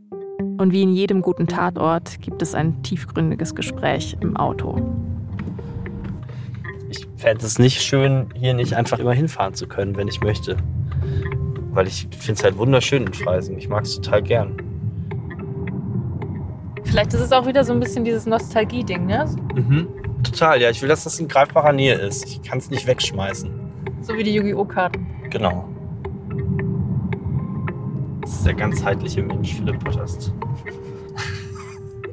Und 0.58 0.73
wie 0.73 0.82
in 0.82 0.92
jedem 0.92 1.23
guten 1.23 1.47
Tatort 1.47 2.20
gibt 2.20 2.42
es 2.42 2.54
ein 2.54 2.82
tiefgründiges 2.82 3.54
Gespräch 3.54 4.16
im 4.20 4.37
Auto. 4.37 4.80
Ich 6.90 7.06
fände 7.16 7.44
es 7.44 7.59
nicht 7.59 7.83
schön, 7.83 8.29
hier 8.35 8.55
nicht 8.55 8.74
einfach 8.74 8.98
immer 8.98 9.12
hinfahren 9.12 9.55
zu 9.55 9.66
können, 9.66 9.96
wenn 9.96 10.09
ich 10.09 10.20
möchte. 10.20 10.57
Weil 11.70 11.87
ich 11.87 12.09
finde 12.11 12.33
es 12.33 12.44
halt 12.44 12.57
wunderschön 12.57 13.07
in 13.07 13.14
Freising. 13.14 13.59
Ich 13.59 13.68
mag 13.68 13.85
es 13.85 13.96
total 13.96 14.22
gern. 14.22 14.57
Vielleicht 16.85 17.12
ist 17.12 17.20
es 17.20 17.33
auch 17.33 17.46
wieder 17.46 17.64
so 17.64 17.72
ein 17.72 17.81
bisschen 17.81 18.04
dieses 18.04 18.26
Nostalgie-Ding, 18.26 19.07
ne? 19.07 19.26
Mhm. 19.54 19.88
Total, 20.22 20.61
ja. 20.61 20.70
Ich 20.70 20.81
will, 20.81 20.88
dass 20.88 21.04
das 21.04 21.20
in 21.20 21.28
greifbarer 21.28 21.72
Nähe 21.72 21.94
ist. 21.94 22.26
Ich 22.26 22.42
kann 22.42 22.59
es 22.59 22.70
nicht 22.70 22.87
wegschmeißen. 22.87 23.50
So 24.00 24.14
wie 24.16 24.22
die 24.22 24.35
Yu-Gi-Oh!-Karten. 24.35 25.07
Genau. 25.31 25.68
Das 28.22 28.33
ist 28.33 28.46
der 28.46 28.54
ganzheitliche 28.54 29.22
Mensch, 29.22 29.54
Philipp 29.54 29.85
Potterst. 29.85 30.33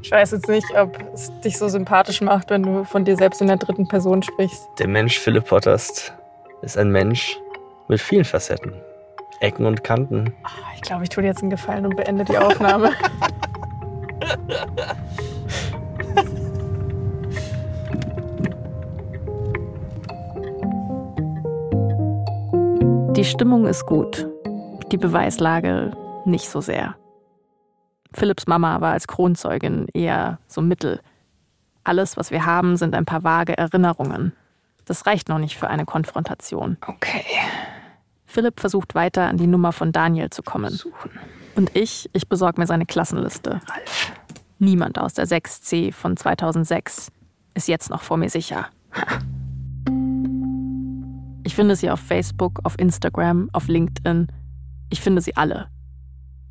Ich 0.02 0.12
weiß 0.12 0.32
jetzt 0.32 0.48
nicht, 0.48 0.66
ob 0.78 0.98
es 1.14 1.32
dich 1.44 1.58
so 1.58 1.68
sympathisch 1.68 2.22
macht, 2.22 2.50
wenn 2.52 2.64
du 2.64 2.84
von 2.84 3.06
dir 3.06 3.18
selbst 3.18 3.42
in 3.42 3.48
der 3.48 3.58
dritten 3.58 3.88
Person 3.88 4.22
sprichst. 4.22 4.68
Der 4.78 4.88
Mensch 4.88 5.18
Philipp 5.18 5.46
Potterst 5.46 6.14
ist 6.62 6.78
ein 6.78 6.92
Mensch 6.92 7.40
mit 7.88 8.00
vielen 8.00 8.24
Facetten. 8.24 8.74
Ecken 9.40 9.66
und 9.66 9.84
Kanten. 9.84 10.34
Ich 10.76 10.82
glaube, 10.82 11.04
ich 11.04 11.10
tue 11.10 11.22
dir 11.22 11.30
jetzt 11.30 11.42
einen 11.42 11.50
Gefallen 11.50 11.86
und 11.86 11.96
beende 11.96 12.26
die 12.26 12.38
Aufnahme. 12.38 12.92
Die 23.16 23.24
Stimmung 23.24 23.66
ist 23.66 23.86
gut. 23.86 24.28
Die 24.92 24.98
Beweislage 24.98 25.94
nicht 26.26 26.50
so 26.50 26.60
sehr. 26.60 26.96
Philipps 28.14 28.46
Mama 28.46 28.82
war 28.82 28.92
als 28.92 29.08
Kronzeugin 29.08 29.88
eher 29.94 30.40
so 30.48 30.62
mittel. 30.62 31.00
Alles, 31.86 32.18
was 32.18 32.32
wir 32.32 32.46
haben, 32.46 32.76
sind 32.76 32.94
ein 32.94 33.06
paar 33.06 33.24
vage 33.24 33.58
Erinnerungen. 33.58 34.34
Das 34.84 35.06
reicht 35.06 35.30
noch 35.30 35.40
nicht 35.40 35.58
für 35.58 35.70
eine 35.70 35.86
Konfrontation. 35.86 36.78
Okay. 36.86 37.24
Philipp 38.36 38.60
versucht 38.60 38.96
weiter 38.96 39.30
an 39.30 39.38
die 39.38 39.48
Nummer 39.48 39.72
von 39.72 39.94
Daniel 39.94 40.30
zu 40.30 40.44
kommen. 40.44 40.78
Und 41.56 41.74
ich, 41.74 42.10
ich 42.12 42.28
besorge 42.28 42.60
mir 42.60 42.68
seine 42.68 42.86
Klassenliste. 42.86 43.62
Ralf. 43.66 44.12
Niemand 44.60 45.00
aus 45.00 45.14
der 45.14 45.26
6C 45.26 45.94
von 45.94 46.18
2006 46.18 47.14
ist 47.54 47.70
jetzt 47.70 47.90
noch 47.90 48.02
vor 48.02 48.18
mir 48.18 48.30
sicher. 48.30 48.68
Ich 51.46 51.56
finde 51.56 51.78
sie 51.78 51.90
auf 51.90 52.02
Facebook, 52.02 52.60
auf 52.64 52.78
Instagram, 52.78 53.50
auf 53.54 53.70
LinkedIn. 53.70 54.28
Ich 54.90 55.00
finde 55.00 55.22
sie 55.22 55.38
alle. 55.38 55.70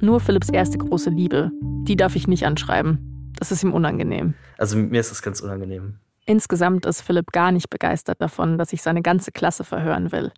Nur 0.01 0.21
Philipps 0.21 0.49
erste 0.49 0.79
große 0.79 1.11
Liebe, 1.11 1.51
die 1.83 1.97
darf 1.97 2.17
ich 2.17 2.27
nicht 2.27 2.47
anschreiben. 2.47 3.31
Das 3.39 3.53
ist 3.53 3.63
ihm 3.63 3.75
unangenehm. 3.75 4.33
Also 4.57 4.79
mir 4.79 5.01
ist 5.01 5.11
das 5.11 5.21
ganz 5.21 5.43
unangenehm. 5.43 5.99
Insgesamt 6.25 6.87
ist 6.87 7.03
Philipp 7.03 7.33
gar 7.33 7.53
nicht 7.53 7.69
begeistert 7.69 8.23
davon, 8.23 8.57
dass 8.57 8.73
ich 8.73 8.81
seine 8.81 9.03
ganze 9.03 9.33
Klasse 9.33 9.65
verhören 9.65 10.13
will. 10.13 10.33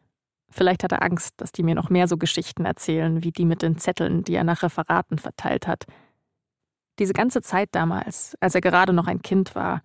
Vielleicht 0.57 0.85
hat 0.85 0.93
er 0.93 1.03
Angst, 1.03 1.35
dass 1.37 1.53
die 1.53 1.63
mir 1.63 1.75
noch 1.75 1.91
mehr 1.91 2.09
so 2.09 2.17
Geschichten 2.17 2.65
erzählen, 2.65 3.23
wie 3.23 3.31
die 3.31 3.45
mit 3.45 3.61
den 3.61 3.77
Zetteln, 3.77 4.25
die 4.25 4.35
er 4.35 4.43
nach 4.43 4.63
Referaten 4.63 5.19
verteilt 5.19 5.67
hat. 5.67 5.85
Diese 6.99 7.13
ganze 7.13 7.43
Zeit 7.43 7.69
damals, 7.73 8.39
als 8.41 8.55
er 8.55 8.63
gerade 8.63 8.95
noch 8.95 9.07
ein 9.07 9.21
Kind 9.21 9.55
war, 9.55 9.83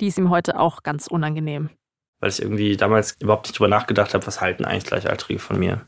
die 0.00 0.08
ist 0.08 0.18
ihm 0.18 0.30
heute 0.30 0.58
auch 0.58 0.82
ganz 0.82 1.06
unangenehm. 1.06 1.70
Weil 2.18 2.30
ich 2.30 2.42
irgendwie 2.42 2.76
damals 2.76 3.14
überhaupt 3.20 3.46
nicht 3.46 3.56
drüber 3.56 3.68
nachgedacht 3.68 4.14
habe, 4.14 4.26
was 4.26 4.40
halten 4.40 4.64
eigentlich 4.64 4.86
Gleichaltrige 4.86 5.38
von 5.38 5.60
mir. 5.60 5.86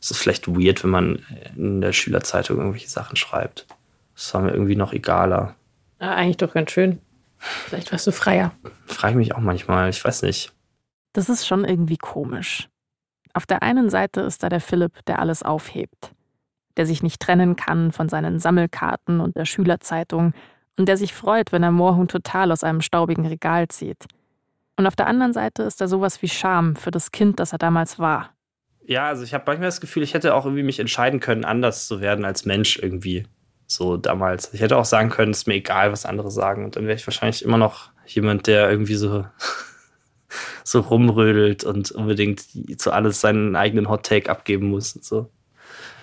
Es 0.00 0.10
ist 0.10 0.16
vielleicht 0.16 0.48
weird, 0.48 0.82
wenn 0.82 0.90
man 0.90 1.26
in 1.54 1.82
der 1.82 1.92
Schülerzeitung 1.92 2.56
irgendwelche 2.56 2.88
Sachen 2.88 3.16
schreibt. 3.16 3.66
Das 4.14 4.32
war 4.32 4.40
mir 4.40 4.52
irgendwie 4.52 4.76
noch 4.76 4.94
egaler. 4.94 5.56
Ah, 5.98 6.14
eigentlich 6.14 6.38
doch 6.38 6.54
ganz 6.54 6.70
schön. 6.70 7.02
Vielleicht 7.36 7.92
warst 7.92 8.06
du 8.06 8.12
freier. 8.12 8.52
Frage 8.86 9.12
ich 9.12 9.18
mich 9.18 9.34
auch 9.34 9.40
manchmal, 9.40 9.90
ich 9.90 10.02
weiß 10.02 10.22
nicht. 10.22 10.54
Das 11.12 11.28
ist 11.28 11.46
schon 11.46 11.66
irgendwie 11.66 11.98
komisch. 11.98 12.70
Auf 13.36 13.44
der 13.44 13.62
einen 13.62 13.90
Seite 13.90 14.22
ist 14.22 14.42
da 14.42 14.48
der 14.48 14.62
Philipp, 14.62 15.04
der 15.04 15.18
alles 15.18 15.42
aufhebt, 15.42 16.12
der 16.78 16.86
sich 16.86 17.02
nicht 17.02 17.20
trennen 17.20 17.54
kann 17.54 17.92
von 17.92 18.08
seinen 18.08 18.38
Sammelkarten 18.38 19.20
und 19.20 19.36
der 19.36 19.44
Schülerzeitung 19.44 20.32
und 20.78 20.88
der 20.88 20.96
sich 20.96 21.12
freut, 21.12 21.52
wenn 21.52 21.62
er 21.62 21.70
Moorhuhn 21.70 22.08
total 22.08 22.50
aus 22.50 22.64
einem 22.64 22.80
staubigen 22.80 23.26
Regal 23.26 23.68
zieht. 23.68 24.06
Und 24.78 24.86
auf 24.86 24.96
der 24.96 25.06
anderen 25.06 25.34
Seite 25.34 25.64
ist 25.64 25.82
da 25.82 25.86
sowas 25.86 26.22
wie 26.22 26.30
Scham 26.30 26.76
für 26.76 26.90
das 26.90 27.12
Kind, 27.12 27.38
das 27.38 27.52
er 27.52 27.58
damals 27.58 27.98
war. 27.98 28.30
Ja, 28.86 29.08
also 29.08 29.22
ich 29.22 29.34
habe 29.34 29.44
manchmal 29.46 29.68
das 29.68 29.82
Gefühl, 29.82 30.02
ich 30.02 30.14
hätte 30.14 30.34
auch 30.34 30.46
irgendwie 30.46 30.62
mich 30.62 30.80
entscheiden 30.80 31.20
können, 31.20 31.44
anders 31.44 31.86
zu 31.86 32.00
werden 32.00 32.24
als 32.24 32.46
Mensch 32.46 32.78
irgendwie. 32.78 33.26
So 33.66 33.98
damals. 33.98 34.54
Ich 34.54 34.62
hätte 34.62 34.78
auch 34.78 34.86
sagen 34.86 35.10
können, 35.10 35.32
es 35.32 35.40
ist 35.40 35.46
mir 35.46 35.56
egal, 35.56 35.92
was 35.92 36.06
andere 36.06 36.30
sagen. 36.30 36.64
Und 36.64 36.76
dann 36.76 36.84
wäre 36.84 36.96
ich 36.96 37.06
wahrscheinlich 37.06 37.44
immer 37.44 37.58
noch 37.58 37.90
jemand, 38.06 38.46
der 38.46 38.70
irgendwie 38.70 38.94
so, 38.94 39.26
so 40.64 40.80
rumrödelt 40.80 41.64
und 41.64 41.90
unbedingt 41.92 42.44
zu 42.80 42.92
alles 42.92 43.20
seinen 43.20 43.56
eigenen 43.56 43.88
Hot 43.88 44.04
Take 44.04 44.30
abgeben 44.30 44.70
muss 44.70 44.96
und 44.96 45.04
so. 45.04 45.30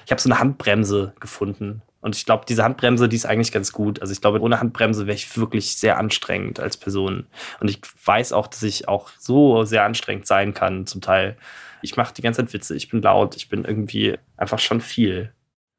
Ich 0.05 0.11
habe 0.11 0.21
so 0.21 0.29
eine 0.29 0.39
Handbremse 0.39 1.13
gefunden. 1.19 1.81
Und 2.01 2.17
ich 2.17 2.25
glaube, 2.25 2.43
diese 2.45 2.65
Handbremse, 2.65 3.07
die 3.07 3.15
ist 3.15 3.25
eigentlich 3.25 3.53
ganz 3.53 3.71
gut. 3.71 4.01
Also 4.01 4.11
ich 4.11 4.19
glaube, 4.19 4.41
ohne 4.41 4.59
Handbremse 4.59 5.07
wäre 5.07 5.15
ich 5.15 5.37
wirklich 5.37 5.77
sehr 5.77 5.97
anstrengend 5.97 6.59
als 6.59 6.75
Person. 6.75 7.27
Und 7.61 7.69
ich 7.69 7.79
weiß 8.05 8.33
auch, 8.33 8.47
dass 8.47 8.61
ich 8.63 8.89
auch 8.89 9.09
so 9.17 9.63
sehr 9.63 9.85
anstrengend 9.85 10.27
sein 10.27 10.53
kann, 10.53 10.85
zum 10.85 10.99
Teil. 10.99 11.37
Ich 11.81 11.95
mache 11.95 12.13
die 12.13 12.21
ganze 12.21 12.41
Zeit 12.41 12.53
Witze, 12.53 12.75
ich 12.75 12.89
bin 12.89 13.01
laut, 13.01 13.37
ich 13.37 13.47
bin 13.47 13.63
irgendwie 13.63 14.17
einfach 14.35 14.59
schon 14.59 14.81
viel. 14.81 15.31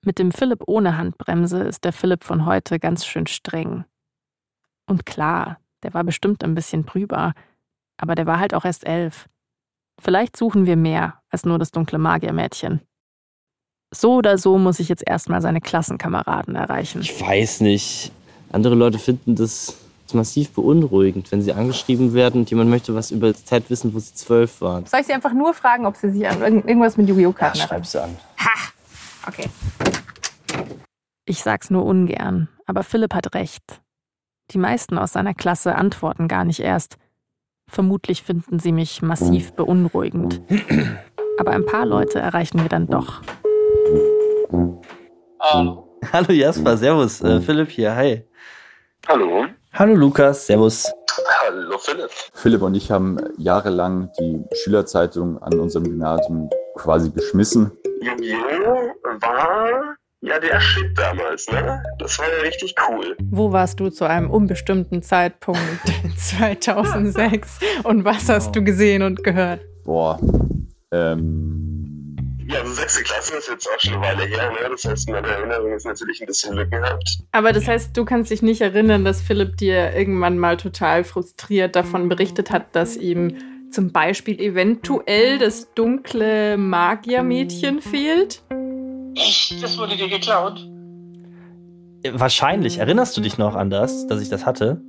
Mit 0.02 0.18
dem 0.18 0.32
Philipp 0.32 0.62
ohne 0.66 0.96
Handbremse 0.96 1.62
ist 1.64 1.84
der 1.84 1.92
Philipp 1.92 2.24
von 2.24 2.46
heute 2.46 2.78
ganz 2.78 3.04
schön 3.04 3.26
streng. 3.26 3.84
Und 4.86 5.04
klar, 5.04 5.58
der 5.82 5.92
war 5.92 6.04
bestimmt 6.04 6.42
ein 6.42 6.54
bisschen 6.54 6.86
drüber. 6.86 7.34
Aber 7.96 8.14
der 8.14 8.26
war 8.26 8.38
halt 8.38 8.54
auch 8.54 8.64
erst 8.64 8.86
elf. 8.86 9.28
Vielleicht 10.00 10.36
suchen 10.36 10.66
wir 10.66 10.76
mehr 10.76 11.20
als 11.30 11.44
nur 11.44 11.58
das 11.58 11.70
dunkle 11.70 11.98
Magiermädchen. 11.98 12.80
So 13.94 14.14
oder 14.16 14.38
so 14.38 14.58
muss 14.58 14.80
ich 14.80 14.88
jetzt 14.88 15.06
erstmal 15.06 15.40
seine 15.40 15.60
Klassenkameraden 15.60 16.56
erreichen. 16.56 17.00
Ich 17.00 17.20
weiß 17.20 17.60
nicht. 17.60 18.10
Andere 18.50 18.74
Leute 18.74 18.98
finden 18.98 19.36
das 19.36 19.76
massiv 20.12 20.50
beunruhigend, 20.52 21.32
wenn 21.32 21.42
sie 21.42 21.52
angeschrieben 21.52 22.12
werden 22.14 22.42
und 22.42 22.50
jemand 22.50 22.70
möchte 22.70 22.94
was 22.94 23.10
über 23.10 23.32
die 23.32 23.44
Zeit 23.44 23.68
wissen, 23.68 23.94
wo 23.94 23.98
sie 23.98 24.14
zwölf 24.14 24.60
waren. 24.60 24.86
Soll 24.86 25.00
ich 25.00 25.06
sie 25.06 25.12
einfach 25.12 25.32
nur 25.32 25.54
fragen, 25.54 25.86
ob 25.86 25.96
sie 25.96 26.08
sich 26.10 26.28
an 26.28 26.40
irgend- 26.40 26.68
irgendwas 26.68 26.96
mit 26.96 27.08
Yu-Gi-Oh! 27.08 27.30
Ja, 27.30 27.32
Karten 27.32 27.58
erinnern? 27.58 27.68
schreib 27.68 27.86
sie 27.86 28.00
an. 28.02 28.16
Okay. 29.26 29.48
Ich 31.24 31.42
sag's 31.42 31.70
nur 31.70 31.84
ungern, 31.84 32.48
aber 32.66 32.82
Philipp 32.84 33.14
hat 33.14 33.34
recht. 33.34 33.80
Die 34.52 34.58
meisten 34.58 34.98
aus 34.98 35.12
seiner 35.14 35.34
Klasse 35.34 35.74
antworten 35.74 36.28
gar 36.28 36.44
nicht 36.44 36.60
erst. 36.60 36.96
Vermutlich 37.68 38.22
finden 38.22 38.58
sie 38.58 38.72
mich 38.72 39.02
massiv 39.02 39.52
beunruhigend. 39.54 40.40
Aber 41.38 41.50
ein 41.50 41.66
paar 41.66 41.86
Leute 41.86 42.20
erreichen 42.20 42.60
wir 42.60 42.68
dann 42.68 42.86
doch. 42.86 43.22
Hallo. 45.40 45.98
Hallo 46.12 46.32
Jasper, 46.32 46.76
servus. 46.76 47.20
Äh, 47.22 47.40
Philipp 47.40 47.70
hier, 47.70 47.94
hi. 47.94 48.24
Hallo. 49.08 49.46
Hallo 49.72 49.94
Lukas, 49.94 50.46
servus. 50.46 50.92
Hallo 51.42 51.78
Philipp. 51.78 52.10
Philipp 52.32 52.62
und 52.62 52.74
ich 52.74 52.90
haben 52.90 53.18
jahrelang 53.38 54.10
die 54.18 54.44
Schülerzeitung 54.62 55.42
an 55.42 55.58
unserem 55.58 55.84
Gymnasium 55.84 56.48
quasi 56.76 57.10
geschmissen. 57.10 57.72
Yu-Gi-Oh! 58.00 58.94
war 59.20 59.96
ja 60.24 60.38
der 60.38 60.60
Shit 60.60 60.96
damals, 60.98 61.46
ne? 61.50 61.82
Das 61.98 62.18
war 62.18 62.26
ja 62.26 62.42
richtig 62.42 62.74
cool. 62.88 63.16
Wo 63.30 63.52
warst 63.52 63.78
du 63.80 63.90
zu 63.90 64.04
einem 64.04 64.30
unbestimmten 64.30 65.02
Zeitpunkt 65.02 65.60
2006 66.16 67.60
und 67.84 68.04
was 68.04 68.28
hast 68.28 68.56
du 68.56 68.64
gesehen 68.64 69.02
und 69.02 69.22
gehört? 69.22 69.60
Boah, 69.84 70.18
ähm, 70.92 72.16
Ja, 72.48 72.60
also 72.60 72.72
sechste 72.72 73.02
Klasse 73.02 73.36
ist 73.36 73.48
jetzt 73.48 73.68
auch 73.68 73.80
schon 73.80 73.94
eine 73.94 74.02
Weile 74.02 74.24
her, 74.24 74.50
ne? 74.50 74.70
Das 74.70 74.84
heißt, 74.84 75.08
meine 75.10 75.28
Erinnerung 75.28 75.72
ist 75.74 75.84
natürlich 75.86 76.20
ein 76.20 76.26
bisschen 76.26 76.54
lückenhaft. 76.54 77.18
Aber 77.32 77.52
das 77.52 77.68
heißt, 77.68 77.96
du 77.96 78.04
kannst 78.04 78.30
dich 78.30 78.42
nicht 78.42 78.62
erinnern, 78.62 79.04
dass 79.04 79.20
Philipp 79.20 79.56
dir 79.58 79.94
irgendwann 79.94 80.38
mal 80.38 80.56
total 80.56 81.04
frustriert 81.04 81.76
davon 81.76 82.08
berichtet 82.08 82.50
hat, 82.50 82.74
dass 82.74 82.96
ihm 82.96 83.36
zum 83.70 83.92
Beispiel 83.92 84.40
eventuell 84.40 85.38
das 85.38 85.74
dunkle 85.74 86.56
Magiermädchen 86.56 87.80
fehlt? 87.82 88.42
Echt? 89.16 89.62
Das 89.62 89.78
wurde 89.78 89.96
dir 89.96 90.08
geklaut? 90.08 90.60
Wahrscheinlich. 92.12 92.78
Erinnerst 92.78 93.16
du 93.16 93.20
dich 93.20 93.38
noch 93.38 93.54
an 93.54 93.70
das, 93.70 94.06
dass 94.06 94.20
ich 94.20 94.28
das 94.28 94.44
hatte? 94.44 94.80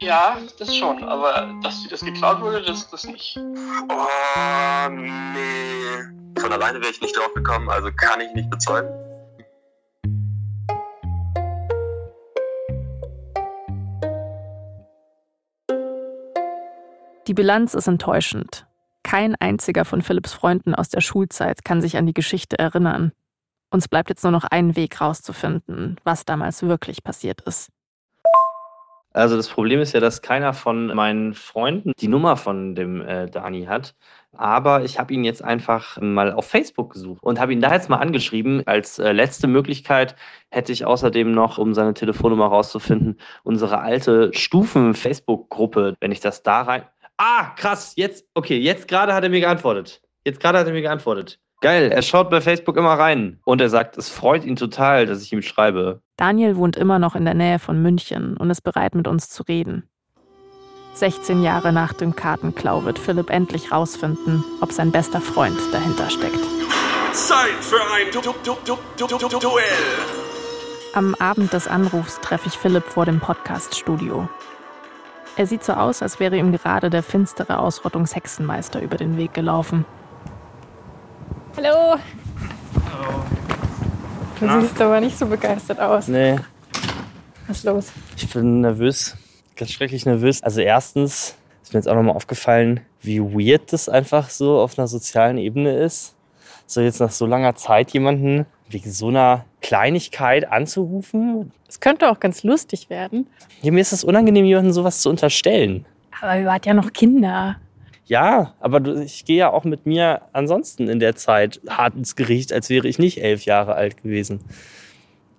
Ja, 0.00 0.36
das 0.58 0.74
schon, 0.74 1.04
aber 1.04 1.54
dass 1.62 1.82
dir 1.82 1.90
das 1.90 2.04
geklaut 2.04 2.40
wurde, 2.40 2.62
das, 2.62 2.90
das 2.90 3.04
nicht. 3.04 3.38
Oh, 3.38 4.88
nee. 4.90 6.40
Von 6.40 6.52
alleine 6.52 6.80
wäre 6.80 6.90
ich 6.90 7.00
nicht 7.00 7.16
drauf 7.16 7.32
gekommen, 7.34 7.68
also 7.68 7.88
kann 7.92 8.20
ich 8.20 8.34
nicht 8.34 8.50
bezeugen. 8.50 8.90
Die 17.28 17.34
Bilanz 17.34 17.74
ist 17.74 17.86
enttäuschend. 17.86 18.66
Kein 19.04 19.36
einziger 19.36 19.84
von 19.84 20.02
Philipps 20.02 20.32
Freunden 20.32 20.74
aus 20.74 20.88
der 20.88 21.00
Schulzeit 21.00 21.64
kann 21.64 21.80
sich 21.80 21.96
an 21.96 22.06
die 22.06 22.14
Geschichte 22.14 22.58
erinnern. 22.58 23.12
Uns 23.72 23.88
bleibt 23.88 24.10
jetzt 24.10 24.22
nur 24.22 24.32
noch 24.32 24.44
ein 24.44 24.76
Weg 24.76 25.00
rauszufinden, 25.00 25.96
was 26.04 26.26
damals 26.26 26.62
wirklich 26.62 27.02
passiert 27.02 27.40
ist. 27.40 27.70
Also 29.14 29.36
das 29.36 29.48
Problem 29.48 29.80
ist 29.80 29.94
ja, 29.94 30.00
dass 30.00 30.20
keiner 30.20 30.52
von 30.52 30.88
meinen 30.88 31.32
Freunden 31.32 31.92
die 31.98 32.08
Nummer 32.08 32.36
von 32.36 32.74
dem 32.74 33.00
äh, 33.00 33.30
Dani 33.30 33.64
hat. 33.64 33.94
Aber 34.36 34.84
ich 34.84 34.98
habe 34.98 35.14
ihn 35.14 35.24
jetzt 35.24 35.42
einfach 35.42 35.98
mal 36.00 36.32
auf 36.32 36.46
Facebook 36.46 36.92
gesucht 36.92 37.22
und 37.22 37.40
habe 37.40 37.54
ihn 37.54 37.62
da 37.62 37.72
jetzt 37.72 37.88
mal 37.88 37.96
angeschrieben. 37.96 38.62
Als 38.66 38.98
äh, 38.98 39.12
letzte 39.12 39.46
Möglichkeit 39.46 40.16
hätte 40.50 40.72
ich 40.72 40.84
außerdem 40.84 41.32
noch, 41.32 41.56
um 41.56 41.72
seine 41.72 41.94
Telefonnummer 41.94 42.46
rauszufinden, 42.46 43.18
unsere 43.42 43.80
alte 43.80 44.32
Stufen-Facebook-Gruppe, 44.34 45.94
wenn 46.00 46.12
ich 46.12 46.20
das 46.20 46.42
da 46.42 46.62
rein. 46.62 46.82
Ah, 47.16 47.50
krass, 47.56 47.94
jetzt, 47.96 48.26
okay, 48.34 48.58
jetzt 48.58 48.86
gerade 48.86 49.14
hat 49.14 49.24
er 49.24 49.30
mir 49.30 49.40
geantwortet. 49.40 50.02
Jetzt 50.24 50.40
gerade 50.40 50.58
hat 50.58 50.66
er 50.66 50.72
mir 50.74 50.82
geantwortet. 50.82 51.38
Geil, 51.62 51.92
er 51.92 52.02
schaut 52.02 52.28
bei 52.28 52.40
Facebook 52.40 52.76
immer 52.76 52.94
rein 52.94 53.38
und 53.44 53.60
er 53.60 53.70
sagt, 53.70 53.96
es 53.96 54.08
freut 54.08 54.44
ihn 54.44 54.56
total, 54.56 55.06
dass 55.06 55.22
ich 55.22 55.32
ihm 55.32 55.42
schreibe. 55.42 56.02
Daniel 56.16 56.56
wohnt 56.56 56.76
immer 56.76 56.98
noch 56.98 57.14
in 57.14 57.24
der 57.24 57.34
Nähe 57.34 57.60
von 57.60 57.80
München 57.80 58.36
und 58.36 58.50
ist 58.50 58.62
bereit, 58.62 58.96
mit 58.96 59.06
uns 59.06 59.30
zu 59.30 59.44
reden. 59.44 59.88
16 60.94 61.40
Jahre 61.40 61.72
nach 61.72 61.92
dem 61.92 62.16
Kartenklau 62.16 62.84
wird 62.84 62.98
Philipp 62.98 63.30
endlich 63.30 63.70
rausfinden, 63.70 64.44
ob 64.60 64.72
sein 64.72 64.90
bester 64.90 65.20
Freund 65.20 65.56
dahinter 65.70 66.10
steckt. 66.10 66.40
Zeit 67.12 67.54
für 67.60 67.76
ein 67.76 68.10
du 68.12 68.20
du 68.20 68.34
du 68.42 68.76
du 68.96 69.06
du 69.06 69.28
du 69.28 69.38
Duell. 69.38 69.64
Am 70.94 71.14
Abend 71.14 71.52
des 71.52 71.68
Anrufs 71.68 72.20
treffe 72.20 72.48
ich 72.48 72.58
Philipp 72.58 72.84
vor 72.84 73.06
dem 73.06 73.20
Podcast-Studio. 73.20 74.28
Er 75.36 75.46
sieht 75.46 75.62
so 75.62 75.74
aus, 75.74 76.02
als 76.02 76.18
wäre 76.18 76.36
ihm 76.36 76.50
gerade 76.50 76.90
der 76.90 77.04
finstere 77.04 77.60
Ausrottungshexenmeister 77.60 78.82
über 78.82 78.96
den 78.96 79.16
Weg 79.16 79.32
gelaufen. 79.32 79.86
Hallo. 81.56 81.96
Du 84.40 84.60
siehst 84.60 84.80
aber 84.80 85.00
nicht 85.00 85.18
so 85.18 85.26
begeistert 85.26 85.78
aus. 85.78 86.08
Nee, 86.08 86.36
Was 87.46 87.58
ist 87.58 87.64
los? 87.64 87.92
Ich 88.16 88.28
bin 88.32 88.62
nervös, 88.62 89.16
ganz 89.56 89.70
schrecklich 89.70 90.06
nervös. 90.06 90.42
Also 90.42 90.60
erstens 90.60 91.36
ist 91.62 91.72
mir 91.72 91.78
jetzt 91.78 91.88
auch 91.88 91.94
nochmal 91.94 92.16
aufgefallen, 92.16 92.80
wie 93.02 93.20
weird 93.20 93.72
das 93.72 93.88
einfach 93.88 94.30
so 94.30 94.58
auf 94.60 94.78
einer 94.78 94.88
sozialen 94.88 95.38
Ebene 95.38 95.76
ist. 95.76 96.14
So 96.66 96.80
jetzt 96.80 97.00
nach 97.00 97.10
so 97.10 97.26
langer 97.26 97.54
Zeit 97.54 97.90
jemanden 97.92 98.46
wegen 98.70 98.90
so 98.90 99.08
einer 99.08 99.44
Kleinigkeit 99.60 100.50
anzurufen. 100.50 101.52
Es 101.68 101.80
könnte 101.80 102.10
auch 102.10 102.18
ganz 102.18 102.42
lustig 102.42 102.88
werden. 102.88 103.26
Ja, 103.60 103.70
mir 103.70 103.80
ist 103.80 103.92
es 103.92 104.02
unangenehm, 104.02 104.46
jemandem 104.46 104.72
sowas 104.72 105.00
zu 105.00 105.10
unterstellen. 105.10 105.84
Aber 106.20 106.38
wir 106.38 106.46
waren 106.46 106.60
ja 106.64 106.72
noch 106.74 106.92
Kinder. 106.92 107.56
Ja, 108.12 108.52
aber 108.60 108.78
du, 108.80 109.00
ich 109.02 109.24
gehe 109.24 109.38
ja 109.38 109.50
auch 109.50 109.64
mit 109.64 109.86
mir 109.86 110.20
ansonsten 110.34 110.86
in 110.88 111.00
der 111.00 111.16
Zeit 111.16 111.60
hart 111.66 111.94
ins 111.94 112.14
Gericht, 112.14 112.52
als 112.52 112.68
wäre 112.68 112.86
ich 112.86 112.98
nicht 112.98 113.22
elf 113.22 113.46
Jahre 113.46 113.74
alt 113.74 114.02
gewesen. 114.02 114.40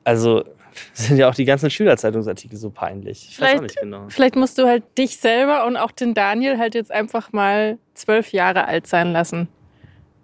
Also 0.03 0.43
sind 0.93 1.17
ja 1.17 1.29
auch 1.29 1.35
die 1.35 1.45
ganzen 1.45 1.69
Schülerzeitungsartikel 1.69 2.57
so 2.57 2.71
peinlich. 2.71 3.27
Ich 3.29 3.39
weiß 3.39 3.45
auch 3.45 3.49
Vielleicht- 3.51 3.61
nicht 3.63 3.79
genau. 3.81 4.05
Vielleicht 4.09 4.35
musst 4.35 4.57
du 4.57 4.65
halt 4.65 4.83
dich 4.97 5.17
selber 5.17 5.67
und 5.67 5.77
auch 5.77 5.91
den 5.91 6.15
Daniel 6.15 6.57
halt 6.57 6.73
jetzt 6.73 6.91
einfach 6.91 7.31
mal 7.31 7.77
zwölf 7.93 8.31
Jahre 8.31 8.65
alt 8.65 8.87
sein 8.87 9.11
lassen. 9.13 9.47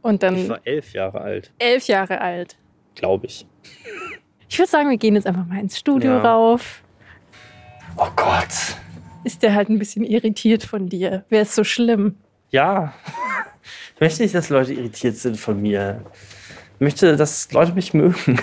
Und 0.01 0.15
Ich 0.15 0.19
dann 0.21 0.49
war 0.49 0.59
elf 0.63 0.93
Jahre 0.93 1.21
alt, 1.21 1.51
elf 1.59 1.85
Jahre 1.88 2.19
alt. 2.19 2.57
glaube 2.95 3.27
ich. 3.27 3.45
Ich 4.47 4.57
würde 4.57 4.71
sagen, 4.71 4.89
wir 4.89 4.97
gehen 4.97 5.13
jetzt 5.13 5.27
einfach 5.27 5.45
mal 5.45 5.59
ins 5.59 5.77
Studio 5.77 6.13
Ja. 6.13 6.21
rauf. 6.33 6.81
Oh 7.95 8.07
Gott. 8.15 8.47
Ist 9.23 9.43
der 9.43 9.53
halt 9.53 9.69
ein 9.69 9.77
bisschen 9.77 10.03
irritiert 10.03 10.63
von 10.63 10.88
dir? 10.89 11.25
Wäre 11.29 11.43
es 11.43 11.53
so 11.53 11.63
schlimm? 11.63 12.15
Ja. 12.51 12.93
Ich 13.95 14.01
möchte 14.01 14.21
nicht, 14.23 14.33
dass 14.35 14.49
Leute 14.49 14.73
irritiert 14.73 15.15
sind 15.17 15.38
von 15.38 15.62
mir. 15.62 16.03
Ich 16.75 16.79
möchte, 16.81 17.15
dass 17.15 17.51
Leute 17.51 17.73
mich 17.73 17.93
mögen. 17.93 18.39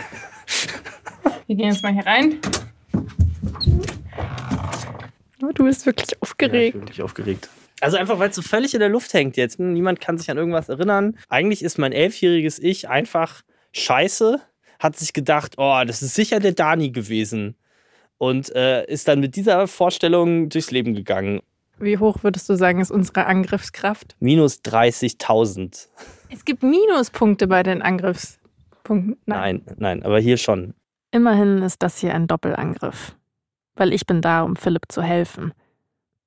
Wir 1.46 1.56
gehen 1.56 1.70
jetzt 1.72 1.82
mal 1.82 1.92
hier 1.92 2.06
rein. 2.06 2.38
Oh, 5.42 5.50
du 5.54 5.64
bist 5.64 5.86
wirklich 5.86 6.10
Ja, 6.10 6.16
ich 6.16 6.22
aufgeregt. 6.22 6.72
bin 6.72 6.82
wirklich 6.82 7.02
aufgeregt. 7.02 7.48
Also 7.80 7.96
einfach, 7.98 8.18
weil 8.18 8.30
es 8.30 8.36
so 8.36 8.42
völlig 8.42 8.74
in 8.74 8.80
der 8.80 8.88
Luft 8.88 9.12
hängt 9.12 9.36
jetzt. 9.36 9.58
Niemand 9.58 10.00
kann 10.00 10.18
sich 10.18 10.30
an 10.30 10.38
irgendwas 10.38 10.68
erinnern. 10.68 11.18
Eigentlich 11.28 11.62
ist 11.62 11.78
mein 11.78 11.92
elfjähriges 11.92 12.58
Ich 12.58 12.88
einfach 12.88 13.42
scheiße, 13.72 14.40
hat 14.78 14.96
sich 14.96 15.12
gedacht, 15.12 15.54
oh, 15.58 15.82
das 15.86 16.02
ist 16.02 16.14
sicher 16.14 16.40
der 16.40 16.52
Dani 16.52 16.90
gewesen. 16.90 17.54
Und 18.18 18.54
äh, 18.54 18.86
ist 18.86 19.08
dann 19.08 19.20
mit 19.20 19.36
dieser 19.36 19.66
Vorstellung 19.68 20.48
durchs 20.48 20.70
Leben 20.70 20.94
gegangen. 20.94 21.40
Wie 21.78 21.98
hoch 21.98 22.22
würdest 22.22 22.48
du 22.48 22.56
sagen, 22.56 22.80
ist 22.80 22.90
unsere 22.90 23.26
Angriffskraft? 23.26 24.16
Minus 24.18 24.60
30.000. 24.60 25.88
Es 26.30 26.44
gibt 26.44 26.62
Minuspunkte 26.62 27.46
bei 27.46 27.62
den 27.62 27.82
Angriffspunkten. 27.82 29.16
Nein, 29.26 29.62
nein, 29.76 30.02
aber 30.02 30.18
hier 30.18 30.38
schon. 30.38 30.74
Immerhin 31.10 31.62
ist 31.62 31.82
das 31.82 31.98
hier 31.98 32.14
ein 32.14 32.26
Doppelangriff. 32.26 33.14
Weil 33.74 33.92
ich 33.92 34.06
bin 34.06 34.22
da, 34.22 34.42
um 34.42 34.56
Philipp 34.56 34.86
zu 34.88 35.02
helfen. 35.02 35.52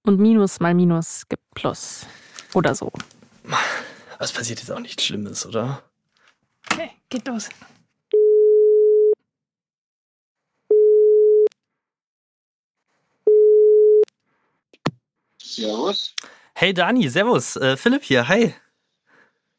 Und 0.04 0.20
Minus 0.20 0.60
mal 0.60 0.74
Minus 0.74 1.28
gibt 1.28 1.44
Plus. 1.56 2.06
Oder 2.54 2.76
so. 2.76 2.92
Aber 3.46 4.24
es 4.24 4.32
passiert 4.32 4.60
jetzt 4.60 4.72
auch 4.72 4.80
nichts 4.80 5.04
Schlimmes, 5.04 5.46
oder? 5.46 5.82
Okay, 6.72 6.92
geht 7.10 7.28
los. 7.28 7.50
Servus. 15.60 16.16
Hey 16.54 16.74
Dani, 16.74 17.10
servus. 17.10 17.56
Äh, 17.56 17.78
Philipp 17.78 18.04
hier, 18.04 18.28
hi. 18.28 18.54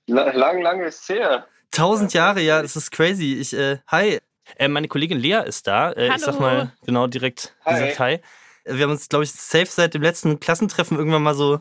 La 0.06 0.32
lang, 0.32 0.62
lang 0.62 0.80
ist 0.80 1.08
her. 1.08 1.46
Tausend 1.70 2.12
Jahre, 2.14 2.40
ja, 2.40 2.62
das 2.62 2.76
ist 2.76 2.90
crazy. 2.90 3.34
Ich, 3.40 3.52
äh, 3.52 3.78
hi. 3.86 4.18
Äh, 4.56 4.68
meine 4.68 4.88
Kollegin 4.88 5.18
Lea 5.18 5.42
ist 5.46 5.66
da. 5.66 5.92
Äh, 5.92 6.08
ich 6.08 6.18
sag 6.22 6.34
Hallo. 6.34 6.40
mal 6.40 6.72
genau 6.84 7.06
direkt 7.06 7.54
Hi. 7.64 7.74
gesagt 7.74 7.98
hi. 8.00 8.18
Wir 8.64 8.84
haben 8.84 8.90
uns, 8.90 9.08
glaube 9.08 9.24
ich, 9.24 9.32
safe 9.32 9.66
seit 9.66 9.94
dem 9.94 10.02
letzten 10.02 10.40
Klassentreffen 10.40 10.98
irgendwann 10.98 11.22
mal 11.22 11.34
so 11.34 11.60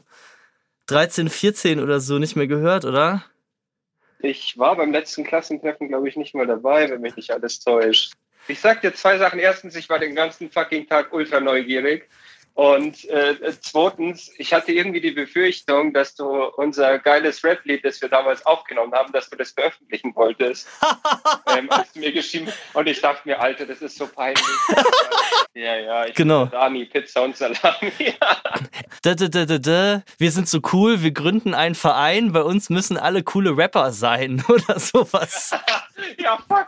13, 0.87 1.29
14 1.29 1.79
oder 1.79 1.99
so 1.99 2.17
nicht 2.17 2.35
mehr 2.35 2.47
gehört, 2.47 2.85
oder? 2.85 3.23
Ich 4.19 4.57
war 4.57 4.75
beim 4.75 4.91
letzten 4.91 5.23
Klassentreffen, 5.23 5.87
glaube 5.87 6.09
ich, 6.09 6.17
nicht 6.17 6.35
mal 6.35 6.47
dabei, 6.47 6.89
wenn 6.89 7.01
mich 7.01 7.15
nicht 7.15 7.31
alles 7.31 7.59
täuscht. 7.59 8.13
Ich 8.47 8.59
sag 8.59 8.81
dir 8.81 8.93
zwei 8.93 9.17
Sachen. 9.17 9.39
Erstens, 9.39 9.75
ich 9.75 9.87
war 9.89 9.99
den 9.99 10.15
ganzen 10.15 10.49
fucking 10.51 10.87
Tag 10.87 11.13
ultra 11.13 11.39
neugierig. 11.39 12.09
Und 12.59 13.05
äh, 13.05 13.53
zweitens, 13.61 14.33
ich 14.37 14.51
hatte 14.51 14.73
irgendwie 14.73 14.99
die 14.99 15.11
Befürchtung, 15.11 15.93
dass 15.93 16.13
du 16.13 16.25
unser 16.57 16.99
geiles 16.99 17.41
Rap-Lied, 17.41 17.85
das 17.85 18.01
wir 18.01 18.09
damals 18.09 18.45
aufgenommen 18.45 18.91
haben, 18.91 19.13
dass 19.13 19.29
du 19.29 19.37
das 19.37 19.51
veröffentlichen 19.51 20.13
wolltest. 20.13 20.67
ähm, 21.57 21.69
als 21.71 21.93
du 21.93 21.99
mir 22.01 22.11
geschrieben 22.11 22.51
Und 22.73 22.87
ich 22.89 22.99
dachte 22.99 23.21
mir, 23.23 23.39
Alter, 23.39 23.65
das 23.65 23.81
ist 23.81 23.95
so 23.95 24.07
peinlich. 24.07 24.43
ja, 25.53 25.77
ja, 25.77 26.05
ich 26.07 26.15
Genau. 26.15 26.47
bin 26.47 26.51
Dani, 26.51 26.83
Pizza 26.83 27.21
und 27.23 27.37
Salami. 27.37 27.93
Da, 29.03 29.15
da, 29.15 29.29
da, 29.29 29.45
da, 29.45 29.57
da. 29.57 30.03
Wir 30.17 30.31
sind 30.31 30.49
so 30.49 30.59
cool, 30.73 31.01
wir 31.01 31.11
gründen 31.11 31.53
einen 31.53 31.75
Verein, 31.75 32.33
bei 32.33 32.41
uns 32.41 32.69
müssen 32.69 32.97
alle 32.97 33.23
coole 33.23 33.55
Rapper 33.55 33.93
sein 33.93 34.43
oder 34.49 34.77
sowas. 34.77 35.55
ja, 36.17 36.37
fuck. 36.49 36.67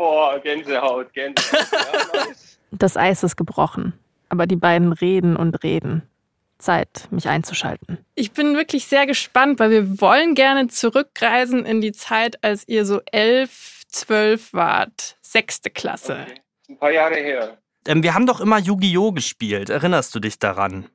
Boah, 0.00 0.40
Gänsehaut, 0.40 1.12
Gänsehaut. 1.12 1.66
Ja, 1.72 2.24
nice. 2.24 2.58
Das 2.72 2.96
Eis 2.96 3.22
ist 3.22 3.36
gebrochen, 3.36 3.92
aber 4.30 4.46
die 4.46 4.56
beiden 4.56 4.94
reden 4.94 5.36
und 5.36 5.62
reden. 5.62 6.08
Zeit, 6.56 7.06
mich 7.10 7.28
einzuschalten. 7.28 7.98
Ich 8.14 8.32
bin 8.32 8.56
wirklich 8.56 8.86
sehr 8.86 9.04
gespannt, 9.04 9.60
weil 9.60 9.70
wir 9.70 10.00
wollen 10.00 10.34
gerne 10.34 10.68
zurückreisen 10.68 11.66
in 11.66 11.82
die 11.82 11.92
Zeit, 11.92 12.42
als 12.42 12.66
ihr 12.66 12.86
so 12.86 13.02
elf, 13.12 13.82
zwölf 13.88 14.54
wart. 14.54 15.18
Sechste 15.20 15.68
Klasse. 15.68 16.24
Okay. 16.26 16.40
Ein 16.70 16.78
paar 16.78 16.92
Jahre 16.92 17.16
her. 17.16 17.58
Ähm, 17.86 18.02
wir 18.02 18.14
haben 18.14 18.24
doch 18.24 18.40
immer 18.40 18.58
Yu-Gi-Oh! 18.58 19.12
gespielt. 19.12 19.68
Erinnerst 19.68 20.14
du 20.14 20.18
dich 20.18 20.38
daran? 20.38 20.88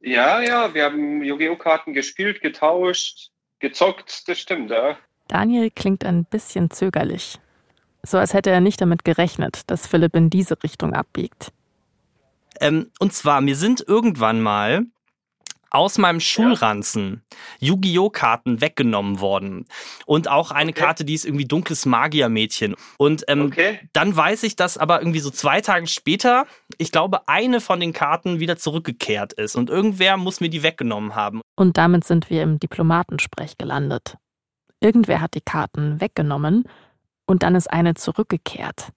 Ja, 0.00 0.40
ja, 0.40 0.72
wir 0.72 0.84
haben 0.84 1.22
Yu-Gi-Oh! 1.22 1.56
Karten 1.56 1.92
gespielt, 1.92 2.40
getauscht, 2.40 3.28
gezockt, 3.58 4.26
das 4.26 4.38
stimmt, 4.38 4.70
ja. 4.70 4.96
Daniel 5.28 5.70
klingt 5.70 6.02
ein 6.02 6.24
bisschen 6.24 6.70
zögerlich. 6.70 7.38
So 8.04 8.18
als 8.18 8.34
hätte 8.34 8.50
er 8.50 8.60
nicht 8.60 8.80
damit 8.80 9.04
gerechnet, 9.04 9.62
dass 9.68 9.86
Philipp 9.86 10.16
in 10.16 10.28
diese 10.30 10.62
Richtung 10.62 10.92
abbiegt. 10.94 11.52
Ähm, 12.60 12.90
und 12.98 13.12
zwar, 13.12 13.40
mir 13.40 13.56
sind 13.56 13.84
irgendwann 13.86 14.40
mal 14.42 14.82
aus 15.70 15.96
meinem 15.96 16.20
Schulranzen 16.20 17.22
Yu-Gi-Oh! 17.60 18.10
Karten 18.10 18.60
weggenommen 18.60 19.20
worden. 19.20 19.66
Und 20.04 20.28
auch 20.28 20.50
eine 20.50 20.70
Okay. 20.72 20.80
Karte, 20.82 21.04
die 21.06 21.14
ist 21.14 21.24
irgendwie 21.24 21.46
dunkles 21.46 21.86
Magiermädchen. 21.86 22.74
Und 22.98 23.24
ähm, 23.28 23.46
Okay. 23.46 23.80
dann 23.94 24.14
weiß 24.14 24.42
ich, 24.42 24.54
dass 24.54 24.76
aber 24.76 25.00
irgendwie 25.00 25.20
so 25.20 25.30
zwei 25.30 25.62
Tage 25.62 25.86
später, 25.86 26.46
ich 26.76 26.92
glaube, 26.92 27.26
eine 27.26 27.60
von 27.60 27.80
den 27.80 27.94
Karten 27.94 28.38
wieder 28.38 28.58
zurückgekehrt 28.58 29.32
ist. 29.32 29.56
Und 29.56 29.70
irgendwer 29.70 30.18
muss 30.18 30.40
mir 30.40 30.50
die 30.50 30.62
weggenommen 30.62 31.14
haben. 31.14 31.40
Und 31.56 31.78
damit 31.78 32.04
sind 32.04 32.28
wir 32.28 32.42
im 32.42 32.60
Diplomatensprech 32.60 33.56
gelandet. 33.56 34.18
Irgendwer 34.80 35.22
hat 35.22 35.34
die 35.34 35.40
Karten 35.40 36.00
weggenommen 36.02 36.64
und 37.26 37.42
dann 37.42 37.54
ist 37.54 37.70
eine 37.70 37.94
zurückgekehrt. 37.94 38.92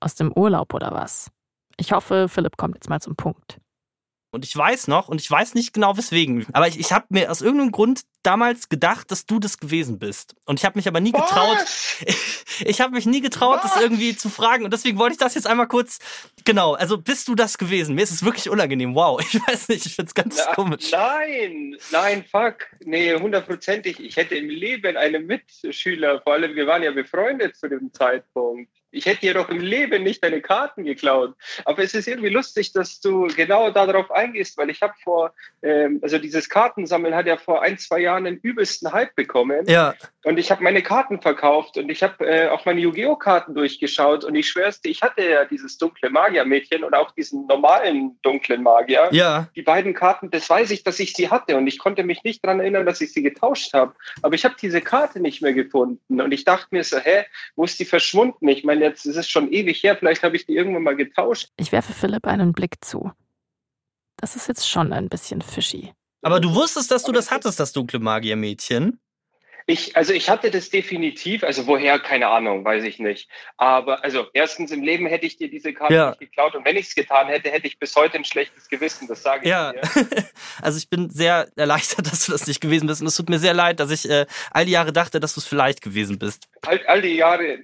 Aus 0.00 0.14
dem 0.14 0.32
Urlaub 0.32 0.74
oder 0.74 0.90
was? 0.92 1.30
Ich 1.76 1.92
hoffe, 1.92 2.28
Philipp 2.28 2.56
kommt 2.56 2.74
jetzt 2.74 2.88
mal 2.90 3.00
zum 3.00 3.16
Punkt. 3.16 3.58
Und 4.32 4.46
ich 4.46 4.56
weiß 4.56 4.88
noch, 4.88 5.08
und 5.08 5.20
ich 5.20 5.30
weiß 5.30 5.54
nicht 5.54 5.74
genau 5.74 5.98
weswegen, 5.98 6.46
aber 6.54 6.66
ich, 6.66 6.80
ich 6.80 6.90
habe 6.90 7.04
mir 7.10 7.30
aus 7.30 7.42
irgendeinem 7.42 7.70
Grund 7.70 8.00
damals 8.22 8.70
gedacht, 8.70 9.10
dass 9.10 9.26
du 9.26 9.38
das 9.38 9.58
gewesen 9.58 9.98
bist. 9.98 10.34
Und 10.46 10.58
ich 10.58 10.64
habe 10.64 10.78
mich 10.78 10.88
aber 10.88 11.00
nie 11.00 11.12
getraut, 11.12 11.58
Was? 11.58 12.02
ich 12.64 12.80
habe 12.80 12.94
mich 12.94 13.04
nie 13.04 13.20
getraut, 13.20 13.60
das 13.62 13.76
Was? 13.76 13.82
irgendwie 13.82 14.16
zu 14.16 14.30
fragen. 14.30 14.64
Und 14.64 14.72
deswegen 14.72 14.98
wollte 14.98 15.12
ich 15.12 15.18
das 15.18 15.34
jetzt 15.34 15.46
einmal 15.46 15.68
kurz, 15.68 15.98
genau, 16.46 16.72
also 16.72 16.96
bist 16.96 17.28
du 17.28 17.34
das 17.34 17.58
gewesen? 17.58 17.94
Mir 17.94 18.02
ist 18.02 18.10
es 18.10 18.24
wirklich 18.24 18.48
unangenehm. 18.48 18.94
Wow, 18.94 19.20
ich 19.34 19.38
weiß 19.46 19.68
nicht, 19.68 19.84
ich 19.84 19.94
find's 19.94 20.14
ganz 20.14 20.38
Na, 20.38 20.54
komisch. 20.54 20.90
Nein, 20.92 21.76
nein, 21.90 22.24
fuck. 22.24 22.68
Nee, 22.80 23.14
hundertprozentig. 23.14 24.00
Ich 24.00 24.16
hätte 24.16 24.34
im 24.34 24.48
Leben 24.48 24.96
einen 24.96 25.26
Mitschüler, 25.26 26.22
vor 26.22 26.32
allem 26.32 26.54
wir 26.54 26.66
waren 26.66 26.82
ja 26.82 26.92
befreundet 26.92 27.56
zu 27.56 27.68
dem 27.68 27.92
Zeitpunkt. 27.92 28.70
Ich 28.92 29.06
hätte 29.06 29.20
dir 29.20 29.34
doch 29.34 29.48
im 29.48 29.60
Leben 29.60 30.02
nicht 30.02 30.22
deine 30.22 30.40
Karten 30.40 30.84
geklaut. 30.84 31.34
Aber 31.64 31.82
es 31.82 31.94
ist 31.94 32.06
irgendwie 32.06 32.28
lustig, 32.28 32.72
dass 32.72 33.00
du 33.00 33.26
genau 33.34 33.70
darauf 33.70 34.10
eingehst, 34.10 34.58
weil 34.58 34.70
ich 34.70 34.82
habe 34.82 34.94
vor, 35.02 35.32
ähm, 35.62 35.98
also 36.02 36.18
dieses 36.18 36.48
Kartensammeln 36.48 37.14
hat 37.14 37.26
ja 37.26 37.36
vor 37.36 37.62
ein, 37.62 37.78
zwei 37.78 38.00
Jahren 38.00 38.24
den 38.24 38.36
übelsten 38.36 38.92
Hype 38.92 39.14
bekommen. 39.16 39.66
Ja, 39.66 39.94
Und 40.24 40.38
ich 40.38 40.50
habe 40.50 40.62
meine 40.62 40.82
Karten 40.82 41.20
verkauft 41.20 41.76
und 41.78 41.90
ich 41.90 42.02
habe 42.02 42.24
äh, 42.24 42.48
auch 42.48 42.64
meine 42.64 42.80
Yu-Gi-Oh! 42.80 43.16
Karten 43.16 43.54
durchgeschaut 43.54 44.24
und 44.24 44.34
ich 44.34 44.48
schwör's 44.48 44.80
dir, 44.80 44.90
ich 44.90 45.02
hatte 45.02 45.28
ja 45.28 45.44
dieses 45.44 45.78
dunkle 45.78 46.10
Magiermädchen 46.10 46.84
und 46.84 46.94
auch 46.94 47.10
diesen 47.12 47.46
normalen 47.46 48.18
dunklen 48.22 48.62
Magier 48.62 49.08
ja. 49.12 49.48
die 49.56 49.62
beiden 49.62 49.94
Karten, 49.94 50.30
das 50.30 50.48
weiß 50.48 50.70
ich, 50.70 50.82
dass 50.82 51.00
ich 51.00 51.12
sie 51.14 51.30
hatte 51.30 51.56
und 51.56 51.66
ich 51.66 51.78
konnte 51.78 52.04
mich 52.04 52.22
nicht 52.24 52.44
daran 52.44 52.60
erinnern, 52.60 52.86
dass 52.86 53.00
ich 53.00 53.12
sie 53.12 53.22
getauscht 53.22 53.74
habe. 53.74 53.94
Aber 54.22 54.34
ich 54.34 54.44
habe 54.44 54.54
diese 54.60 54.80
Karte 54.80 55.20
nicht 55.20 55.42
mehr 55.42 55.52
gefunden 55.52 56.20
und 56.20 56.32
ich 56.32 56.44
dachte 56.44 56.68
mir 56.70 56.84
so, 56.84 56.98
hä, 56.98 57.24
wo 57.56 57.64
ist 57.64 57.78
die 57.80 57.84
verschwunden? 57.84 58.46
Ich 58.48 58.64
meine, 58.64 58.81
jetzt 58.82 59.06
ist 59.06 59.16
es 59.16 59.28
schon 59.28 59.52
ewig 59.52 59.82
her, 59.82 59.96
vielleicht 59.96 60.22
habe 60.22 60.36
ich 60.36 60.46
die 60.46 60.54
irgendwann 60.54 60.82
mal 60.82 60.96
getauscht. 60.96 61.48
Ich 61.56 61.72
werfe 61.72 61.92
Philipp 61.92 62.26
einen 62.26 62.52
Blick 62.52 62.84
zu. 62.84 63.12
Das 64.16 64.36
ist 64.36 64.48
jetzt 64.48 64.68
schon 64.68 64.92
ein 64.92 65.08
bisschen 65.08 65.42
fishy. 65.42 65.92
Aber 66.22 66.38
du 66.38 66.54
wusstest, 66.54 66.90
dass 66.90 67.02
du 67.02 67.12
das 67.12 67.30
hattest, 67.30 67.58
das 67.58 67.72
dunkle 67.72 67.98
Magiermädchen. 67.98 69.00
Ich, 69.66 69.96
also 69.96 70.12
ich 70.12 70.28
hatte 70.28 70.50
das 70.50 70.70
definitiv, 70.70 71.44
also 71.44 71.68
woher, 71.68 72.00
keine 72.00 72.26
Ahnung, 72.28 72.64
weiß 72.64 72.82
ich 72.82 72.98
nicht. 72.98 73.28
Aber 73.56 74.02
also 74.02 74.26
erstens 74.32 74.72
im 74.72 74.82
Leben 74.82 75.06
hätte 75.06 75.24
ich 75.24 75.36
dir 75.36 75.48
diese 75.48 75.72
Karte 75.72 75.94
Ja. 75.94 76.08
nicht 76.10 76.18
geklaut 76.20 76.56
und 76.56 76.64
wenn 76.64 76.76
ich 76.76 76.88
es 76.88 76.94
getan 76.96 77.28
hätte, 77.28 77.48
hätte 77.48 77.68
ich 77.68 77.78
bis 77.78 77.94
heute 77.94 78.16
ein 78.16 78.24
schlechtes 78.24 78.68
Gewissen, 78.68 79.06
das 79.06 79.22
sage 79.22 79.44
ich 79.44 79.50
Ja, 79.50 79.72
dir. 79.72 79.80
also 80.62 80.78
ich 80.78 80.88
bin 80.90 81.10
sehr 81.10 81.48
erleichtert, 81.54 82.06
dass 82.12 82.26
du 82.26 82.32
das 82.32 82.48
nicht 82.48 82.60
gewesen 82.60 82.88
bist. 82.88 83.00
Und 83.02 83.06
es 83.06 83.14
tut 83.14 83.28
mir 83.28 83.38
sehr 83.38 83.54
leid, 83.54 83.78
dass 83.78 83.92
ich 83.92 84.08
äh, 84.10 84.26
all 84.50 84.64
die 84.64 84.72
Jahre 84.72 84.92
dachte, 84.92 85.20
dass 85.20 85.34
du 85.34 85.40
es 85.40 85.46
vielleicht 85.46 85.80
gewesen 85.80 86.18
bist. 86.18 86.48
all, 86.66 86.84
all 86.86 87.00
die 87.02 87.14
Jahre, 87.14 87.58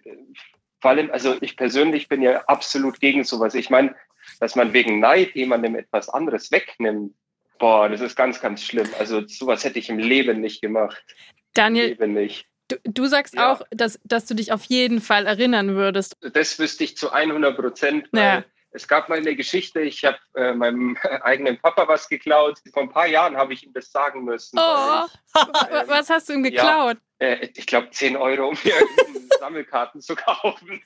vor 0.81 0.91
allem, 0.93 1.11
also 1.11 1.37
ich 1.41 1.57
persönlich 1.57 2.09
bin 2.09 2.23
ja 2.23 2.43
absolut 2.47 3.01
gegen 3.01 3.25
sowas. 3.25 3.55
Ich 3.55 3.71
meine, 3.71 3.95
dass 4.41 4.55
man 4.57 4.73
wegen 4.73 5.01
Neid 5.01 5.35
jemandem 5.35 5.75
etwas 5.77 6.09
anderes 6.09 6.51
wegnimmt, 6.53 7.15
boah, 7.59 7.89
das 7.89 8.01
ist 8.01 8.15
ganz, 8.17 8.41
ganz 8.41 8.63
schlimm. 8.63 8.89
Also 8.99 9.27
sowas 9.27 9.65
hätte 9.65 9.79
ich 9.79 9.89
im 9.89 9.99
Leben 9.99 10.41
nicht 10.41 10.61
gemacht. 10.61 11.03
Im 11.09 11.35
Daniel, 11.55 11.89
Leben 11.89 12.13
nicht. 12.15 12.47
du, 12.69 12.77
du 12.85 13.07
sagst 13.07 13.35
Ja. 13.35 13.53
auch, 13.53 13.63
dass, 13.71 13.99
dass 14.05 14.27
du 14.27 14.35
dich 14.35 14.53
auf 14.53 14.65
jeden 14.65 15.01
Fall 15.01 15.27
erinnern 15.27 15.75
würdest. 15.75 16.17
Das 16.21 16.59
wüsste 16.59 16.85
ich 16.85 16.97
zu 16.97 17.11
100 17.13 17.57
Prozent. 17.57 18.09
weil 18.13 18.23
Ja. 18.23 18.45
Es 18.71 18.87
gab 18.87 19.09
mal 19.09 19.19
eine 19.19 19.35
Geschichte, 19.35 19.81
ich 19.81 20.05
habe 20.05 20.19
äh, 20.35 20.53
meinem 20.53 20.97
eigenen 21.23 21.59
Papa 21.61 21.89
was 21.89 22.09
geklaut. 22.09 22.59
Vor 22.73 22.83
ein 22.83 22.91
paar 22.91 23.07
Jahren 23.07 23.37
habe 23.37 23.53
ich 23.55 23.65
ihm 23.65 23.73
das 23.73 23.91
sagen 23.91 24.25
müssen. 24.25 24.59
Oh, 24.59 24.63
weil 24.63 25.09
wa- 25.35 25.85
was 25.87 26.11
hast 26.11 26.29
du 26.29 26.35
ihm 26.35 26.43
geklaut? 26.43 26.99
ich, 27.19 27.27
äh, 27.27 27.51
ich 27.57 27.67
glaube 27.67 27.91
10 27.91 28.17
Euro, 28.17 28.49
um 28.49 28.59
mir 28.65 28.75
Sammelkarten 29.41 30.01
zu 30.01 30.15
kaufen. 30.17 30.83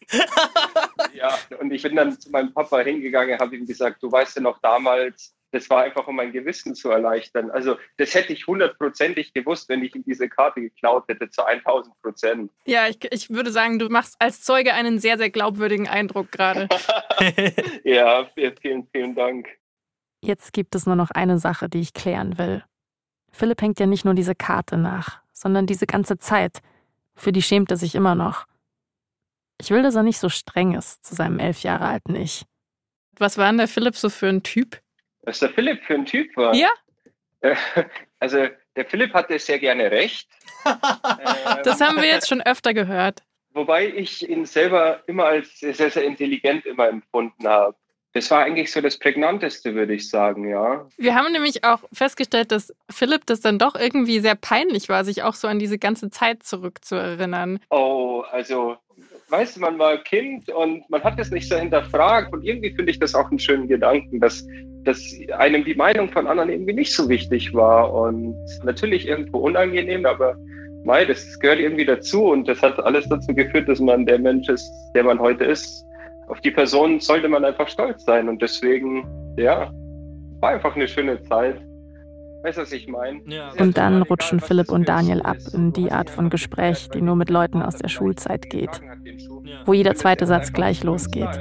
ja, 1.13 1.37
und 1.59 1.73
ich 1.73 1.83
bin 1.83 1.97
dann 1.97 2.19
zu 2.19 2.31
meinem 2.31 2.53
Papa 2.53 2.81
hingegangen, 2.81 3.39
habe 3.39 3.57
ihm 3.57 3.67
gesagt, 3.67 4.03
du 4.03 4.11
weißt 4.13 4.37
ja 4.37 4.43
noch 4.43 4.59
damals, 4.61 5.35
das 5.53 5.69
war 5.71 5.83
einfach, 5.83 6.09
um 6.09 6.17
mein 6.17 6.33
Gewissen 6.33 6.75
zu 6.75 6.91
erleichtern. 6.91 7.51
Also 7.51 7.77
das 7.99 8.15
hätte 8.15 8.33
ich 8.33 8.47
hundertprozentig 8.47 9.35
gewusst, 9.35 9.69
wenn 9.69 9.85
ich 9.85 9.95
ihm 9.95 10.03
diese 10.05 10.29
Karte 10.29 10.61
geklaut 10.61 11.05
hätte, 11.09 11.31
zu 11.31 11.45
1000 11.45 11.95
Prozent. 12.03 12.51
Ja, 12.65 12.89
ich, 12.89 12.99
ich 13.13 13.31
würde 13.31 13.53
sagen, 13.53 13.79
du 13.79 13.89
machst 13.89 14.17
als 14.19 14.43
Zeuge 14.43 14.75
einen 14.75 14.99
sehr, 14.99 15.19
sehr 15.19 15.31
glaubwürdigen 15.31 15.89
Eindruck 15.89 16.33
gerade. 16.33 16.69
Ja, 17.85 18.29
vielen, 18.61 18.87
vielen 18.89 19.15
Dank. 19.15 19.49
Jetzt 20.23 20.53
gibt 20.53 20.75
es 20.75 20.87
nur 20.87 20.97
noch 20.97 21.11
eine 21.11 21.39
Sache, 21.39 21.69
die 21.69 21.81
ich 21.81 21.95
klären 21.95 22.39
will. 22.39 22.65
Philipp 23.31 23.61
hängt 23.61 23.81
ja 23.81 23.87
nicht 23.87 24.05
nur 24.05 24.15
diese 24.15 24.35
Karte 24.35 24.77
nach, 24.77 25.21
sondern 25.33 25.67
diese 25.67 25.87
ganze 25.87 26.19
Zeit. 26.19 26.61
Für 27.15 27.33
die 27.33 27.43
schämt 27.43 27.71
er 27.71 27.77
sich 27.77 27.95
immer 27.95 28.15
noch. 28.15 28.47
Ich 29.61 29.71
will, 29.71 29.83
dass 29.83 29.95
er 29.95 30.03
nicht 30.03 30.19
so 30.19 30.29
streng 30.29 30.75
ist 30.75 31.05
zu 31.05 31.15
seinem 31.15 31.39
elf 31.39 31.63
Jahre 31.63 31.87
alten 31.87 32.15
Ich. 32.15 32.45
Was 33.19 33.37
war 33.37 33.47
denn 33.47 33.59
der 33.59 33.69
Philipp 33.69 33.97
so 33.97 34.09
für 34.09 34.29
ein 34.29 34.43
Typ? 34.43 34.81
Was 35.23 35.39
der 35.39 35.51
Philipp 35.51 35.83
für 35.85 35.95
ein 35.95 36.07
Typ 36.07 36.37
war. 36.37 36.55
Ja? 36.55 36.71
Also 38.21 38.47
der 38.77 38.85
Philipp 38.85 39.13
hatte 39.15 39.37
sehr 39.41 39.59
gerne 39.59 39.91
recht. 39.91 40.29
Das 41.65 41.81
haben 41.81 41.97
wir 41.97 42.09
jetzt 42.09 42.29
schon 42.29 42.41
öfter 42.41 42.73
gehört. 42.73 43.23
Wobei 43.53 43.89
ich 43.89 44.29
ihn 44.29 44.47
selber 44.47 45.03
immer 45.07 45.25
als 45.25 45.59
sehr, 45.59 45.75
sehr 45.91 46.05
intelligent 46.05 46.65
immer 46.67 46.89
empfunden 46.89 47.47
habe. 47.47 47.77
Das 48.15 48.31
war 48.31 48.45
eigentlich 48.45 48.71
so 48.71 48.81
das 48.81 48.99
Prägnanteste, 48.99 49.75
würde 49.75 49.95
ich 49.95 50.09
sagen, 50.09 50.49
ja. 50.49 50.87
Wir 50.99 51.15
haben 51.15 51.33
nämlich 51.33 51.65
auch 51.65 51.81
festgestellt, 51.93 52.53
dass 52.53 52.75
Philipp 52.91 53.27
das 53.27 53.41
dann 53.41 53.59
doch 53.59 53.75
irgendwie 53.75 54.21
sehr 54.21 54.35
peinlich 54.35 54.89
war, 54.89 55.05
sich 55.05 55.23
auch 55.23 55.35
so 55.35 55.49
an 55.49 55.59
diese 55.59 55.79
ganze 55.79 56.11
Zeit 56.11 56.43
zurückzuerinnern. 56.43 57.59
Oh, 57.71 58.23
also, 58.31 58.77
weißt 59.33 59.57
du, 59.57 59.61
man 59.61 59.79
war 59.79 59.97
Kind 59.97 60.51
und 60.51 60.89
man 60.91 61.03
hat 61.03 61.19
es 61.19 61.31
nicht 61.31 61.49
so 61.49 61.57
hinterfragt 61.57 62.33
und 62.35 62.45
irgendwie 62.45 62.71
finde 62.71 62.91
ich 62.91 62.99
das 62.99 63.15
auch 63.15 63.31
einen 63.31 63.39
schönen 63.39 63.67
Gedanken, 63.67 64.21
dass, 64.21 64.47
dass 64.85 65.03
einem 65.39 65.65
die 65.65 65.75
Meinung 65.75 66.11
von 66.11 66.27
anderen 66.27 66.51
irgendwie 66.51 66.75
nicht 66.75 66.95
so 66.95 67.09
wichtig 67.09 67.55
war 67.55 67.93
und 67.93 68.37
natürlich 68.63 69.09
irgendwo 69.09 69.39
unangenehm, 69.39 70.05
aber 70.05 70.37
mei, 70.85 71.07
das 71.07 71.39
gehört 71.41 71.61
irgendwie 71.61 71.87
dazu 71.87 72.27
und 72.27 72.47
das 72.47 72.61
hat 72.61 72.79
alles 72.85 73.09
dazu 73.09 73.35
geführt, 73.35 73.69
dass 73.69 73.81
man 73.81 74.05
der 74.05 74.19
Mensch 74.19 74.51
ist, 74.51 74.71
der 74.95 75.05
man 75.05 75.19
heute 75.19 75.45
ist. 75.45 75.87
Auf 76.29 76.41
die 76.41 76.51
Person 76.51 77.01
sollte 77.01 77.29
man 77.29 77.45
einfach 77.45 77.69
stolz 77.69 78.05
sein 78.05 78.29
und 78.29 78.43
deswegen, 78.43 79.07
ja, 79.39 79.73
war 80.41 80.51
einfach 80.51 80.77
eine 80.77 80.87
schöne 80.89 81.23
Zeit. 81.23 81.59
Weißt 82.43 82.59
du, 82.59 82.63
was 82.63 82.73
ich 82.73 82.89
meine? 82.89 83.21
Ja. 83.27 83.53
Und 83.59 83.79
dann 83.79 84.03
rutschen 84.03 84.41
Philipp 84.41 84.71
und 84.71 84.89
Daniel 84.89 85.23
ab 85.23 85.37
in 85.53 85.73
die 85.73 85.93
Art 85.93 86.11
von 86.11 86.29
Gespräch, 86.29 86.89
die 86.91 87.01
nur 87.01 87.15
mit 87.15 87.31
Leuten 87.31 87.63
aus 87.63 87.77
der 87.77 87.89
Schulzeit 87.89 88.51
geht, 88.51 88.81
wo 89.65 89.73
jeder 89.73 89.95
zweite 89.95 90.27
Satz 90.27 90.53
gleich 90.53 90.83
losgeht. 90.83 91.39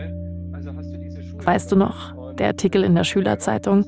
Weißt 1.43 1.71
du 1.71 1.75
noch, 1.75 2.35
der 2.35 2.47
Artikel 2.47 2.83
in 2.83 2.93
der 2.93 3.03
Schülerzeitung? 3.03 3.85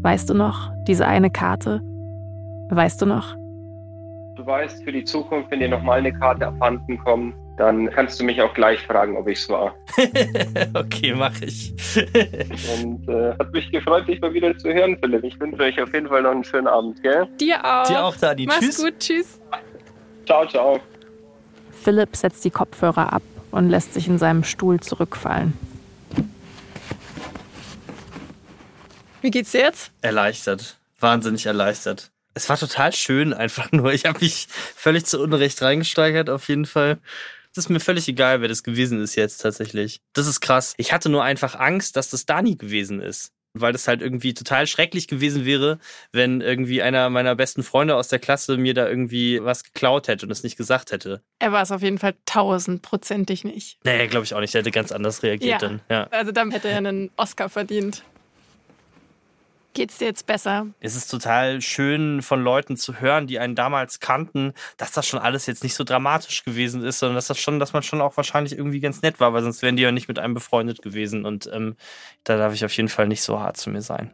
Weißt 0.00 0.30
du 0.30 0.34
noch, 0.34 0.70
diese 0.86 1.06
eine 1.06 1.30
Karte? 1.30 1.82
Weißt 2.70 3.02
du 3.02 3.06
noch? 3.06 3.34
Du 4.36 4.46
weißt, 4.46 4.82
für 4.82 4.92
die 4.92 5.04
Zukunft, 5.04 5.50
wenn 5.50 5.60
dir 5.60 5.68
nochmal 5.68 5.98
eine 5.98 6.12
Karte 6.12 6.46
abhanden 6.46 6.98
kommt, 6.98 7.34
dann 7.56 7.90
kannst 7.90 8.20
du 8.20 8.24
mich 8.24 8.40
auch 8.42 8.52
gleich 8.54 8.80
fragen, 8.80 9.16
ob 9.16 9.28
ich 9.28 9.38
es 9.38 9.48
war. 9.48 9.74
okay, 10.74 11.14
mach 11.14 11.40
ich. 11.40 11.72
Und 11.96 13.08
äh, 13.08 13.32
hat 13.38 13.52
mich 13.52 13.70
gefreut, 13.70 14.06
dich 14.06 14.20
mal 14.20 14.32
wieder 14.34 14.56
zu 14.58 14.72
hören, 14.72 14.98
Philipp. 15.00 15.24
Ich 15.24 15.40
wünsche 15.40 15.62
euch 15.62 15.80
auf 15.80 15.92
jeden 15.94 16.08
Fall 16.08 16.22
noch 16.22 16.32
einen 16.32 16.44
schönen 16.44 16.66
Abend, 16.66 17.02
gell? 17.02 17.26
Dir 17.40 17.64
auch. 17.64 17.86
Dir 17.86 18.04
auch, 18.04 18.16
Dani. 18.16 18.46
Mach's 18.46 18.60
Tschüss. 18.60 18.84
gut, 18.84 18.98
tschüss. 18.98 19.40
Ciao, 20.26 20.46
ciao. 20.46 20.80
Philipp 21.82 22.14
setzt 22.16 22.44
die 22.44 22.50
Kopfhörer 22.50 23.12
ab 23.12 23.22
und 23.50 23.70
lässt 23.70 23.94
sich 23.94 24.06
in 24.08 24.18
seinem 24.18 24.44
Stuhl 24.44 24.80
zurückfallen. 24.80 25.54
Wie 29.22 29.30
geht's 29.30 29.52
dir 29.52 29.62
jetzt? 29.62 29.92
Erleichtert. 30.02 30.78
Wahnsinnig 31.00 31.46
erleichtert. 31.46 32.10
Es 32.34 32.50
war 32.50 32.58
total 32.58 32.92
schön, 32.92 33.32
einfach 33.32 33.72
nur. 33.72 33.94
Ich 33.94 34.04
habe 34.04 34.18
mich 34.20 34.46
völlig 34.50 35.06
zu 35.06 35.20
Unrecht 35.22 35.62
reingesteigert, 35.62 36.28
auf 36.28 36.48
jeden 36.48 36.66
Fall. 36.66 36.98
Es 37.56 37.64
ist 37.64 37.70
mir 37.70 37.80
völlig 37.80 38.06
egal, 38.06 38.42
wer 38.42 38.48
das 38.48 38.62
gewesen 38.62 39.02
ist 39.02 39.14
jetzt 39.14 39.38
tatsächlich. 39.38 40.00
Das 40.12 40.26
ist 40.26 40.42
krass. 40.42 40.74
Ich 40.76 40.92
hatte 40.92 41.08
nur 41.08 41.24
einfach 41.24 41.54
Angst, 41.54 41.96
dass 41.96 42.10
das 42.10 42.26
Dani 42.26 42.56
gewesen 42.56 43.00
ist. 43.00 43.32
Weil 43.58 43.72
das 43.72 43.88
halt 43.88 44.02
irgendwie 44.02 44.34
total 44.34 44.66
schrecklich 44.66 45.08
gewesen 45.08 45.46
wäre, 45.46 45.78
wenn 46.12 46.42
irgendwie 46.42 46.82
einer 46.82 47.08
meiner 47.08 47.34
besten 47.34 47.62
Freunde 47.62 47.96
aus 47.96 48.08
der 48.08 48.18
Klasse 48.18 48.58
mir 48.58 48.74
da 48.74 48.86
irgendwie 48.86 49.42
was 49.42 49.64
geklaut 49.64 50.08
hätte 50.08 50.26
und 50.26 50.32
es 50.32 50.42
nicht 50.42 50.58
gesagt 50.58 50.92
hätte. 50.92 51.22
Er 51.38 51.52
war 51.52 51.62
es 51.62 51.72
auf 51.72 51.80
jeden 51.80 51.96
Fall 51.96 52.14
tausendprozentig 52.26 53.44
nicht. 53.44 53.78
Naja, 53.84 54.06
glaube 54.08 54.26
ich 54.26 54.34
auch 54.34 54.40
nicht. 54.40 54.52
Der 54.52 54.60
hätte 54.60 54.70
ganz 54.72 54.92
anders 54.92 55.22
reagiert 55.22 55.62
Ja. 55.62 55.68
dann. 55.68 55.80
Ja. 55.88 56.06
Also 56.10 56.32
dann 56.32 56.50
hätte 56.50 56.68
er 56.68 56.76
einen 56.76 57.10
Oscar 57.16 57.48
verdient. 57.48 58.02
Geht's 59.76 59.98
dir 59.98 60.06
jetzt 60.06 60.26
besser? 60.26 60.68
Es 60.80 60.96
ist 60.96 61.08
total 61.08 61.60
schön 61.60 62.22
von 62.22 62.42
Leuten 62.42 62.78
zu 62.78 62.98
hören, 62.98 63.26
die 63.26 63.38
einen 63.38 63.54
damals 63.54 64.00
kannten, 64.00 64.54
dass 64.78 64.92
das 64.92 65.06
schon 65.06 65.20
alles 65.20 65.44
jetzt 65.44 65.62
nicht 65.62 65.74
so 65.74 65.84
dramatisch 65.84 66.44
gewesen 66.44 66.82
ist, 66.82 66.98
sondern 67.00 67.16
dass 67.16 67.26
das 67.26 67.38
schon, 67.38 67.60
dass 67.60 67.74
man 67.74 67.82
schon 67.82 68.00
auch 68.00 68.16
wahrscheinlich 68.16 68.56
irgendwie 68.56 68.80
ganz 68.80 69.02
nett 69.02 69.20
war, 69.20 69.34
weil 69.34 69.42
sonst 69.42 69.60
wären 69.60 69.76
die 69.76 69.82
ja 69.82 69.92
nicht 69.92 70.08
mit 70.08 70.18
einem 70.18 70.32
befreundet 70.32 70.80
gewesen. 70.80 71.26
Und 71.26 71.50
ähm, 71.52 71.76
da 72.24 72.38
darf 72.38 72.54
ich 72.54 72.64
auf 72.64 72.74
jeden 72.74 72.88
Fall 72.88 73.06
nicht 73.06 73.20
so 73.20 73.38
hart 73.38 73.58
zu 73.58 73.68
mir 73.68 73.82
sein. 73.82 74.12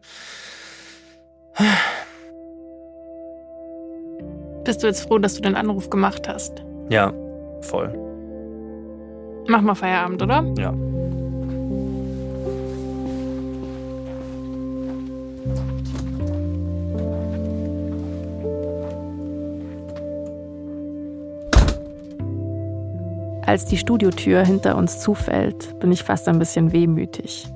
Bist 4.65 4.83
du 4.83 4.89
jetzt 4.89 5.07
froh, 5.07 5.21
dass 5.21 5.37
du 5.37 5.43
den 5.43 5.55
Anruf 5.55 5.91
gemacht 5.91 6.27
hast? 6.27 6.65
Ja, 6.89 7.13
voll. 7.61 7.97
Mach 9.47 9.61
mal 9.61 9.77
Feierabend, 9.77 10.23
oder? 10.23 10.45
Ja. 10.59 10.75
Als 23.45 23.65
die 23.65 23.77
Studiotür 23.77 24.45
hinter 24.45 24.77
uns 24.77 25.01
zufällt, 25.01 25.79
bin 25.81 25.91
ich 25.91 26.05
fast 26.05 26.29
ein 26.29 26.39
bisschen 26.39 26.73
wehmütig. 26.73 27.49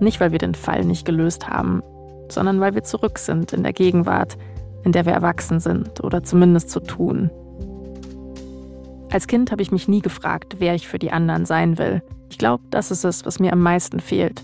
Nicht, 0.00 0.18
weil 0.18 0.32
wir 0.32 0.38
den 0.38 0.56
Fall 0.56 0.84
nicht 0.84 1.04
gelöst 1.04 1.48
haben, 1.48 1.82
sondern 2.28 2.60
weil 2.60 2.74
wir 2.74 2.82
zurück 2.82 3.18
sind 3.18 3.52
in 3.52 3.62
der 3.62 3.72
Gegenwart, 3.72 4.36
in 4.82 4.92
der 4.92 5.06
wir 5.06 5.12
erwachsen 5.12 5.60
sind 5.60 6.02
oder 6.02 6.24
zumindest 6.24 6.70
so 6.70 6.80
tun. 6.80 7.30
Als 9.12 9.26
Kind 9.26 9.52
habe 9.52 9.62
ich 9.62 9.70
mich 9.70 9.88
nie 9.88 10.00
gefragt, 10.00 10.56
wer 10.58 10.74
ich 10.74 10.88
für 10.88 10.98
die 10.98 11.12
anderen 11.12 11.46
sein 11.46 11.78
will. 11.78 12.02
Ich 12.28 12.38
glaube, 12.38 12.64
das 12.70 12.90
ist 12.90 13.04
es, 13.04 13.24
was 13.24 13.38
mir 13.38 13.52
am 13.52 13.60
meisten 13.60 14.00
fehlt. 14.00 14.42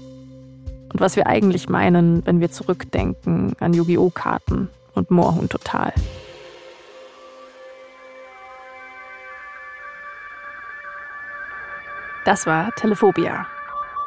Und 0.92 1.00
was 1.00 1.16
wir 1.16 1.26
eigentlich 1.26 1.68
meinen, 1.68 2.24
wenn 2.26 2.40
wir 2.40 2.50
zurückdenken 2.50 3.54
an 3.58 3.74
Yu-Gi-Oh! 3.74 4.10
Karten 4.10 4.68
und 4.94 5.10
Moorhuhn 5.10 5.48
Total. 5.48 5.92
Das 12.26 12.44
war 12.44 12.72
Telephobia. 12.72 13.46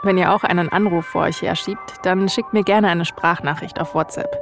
Wenn 0.04 0.18
ihr 0.18 0.34
auch 0.34 0.44
einen 0.44 0.70
Anruf 0.70 1.06
vor 1.06 1.24
euch 1.24 1.42
herschiebt, 1.42 1.94
dann 2.04 2.28
schickt 2.28 2.52
mir 2.52 2.66
gerne 2.66 2.90
eine 2.90 3.06
Sprachnachricht 3.06 3.80
auf 3.80 3.96
WhatsApp. 3.96 4.38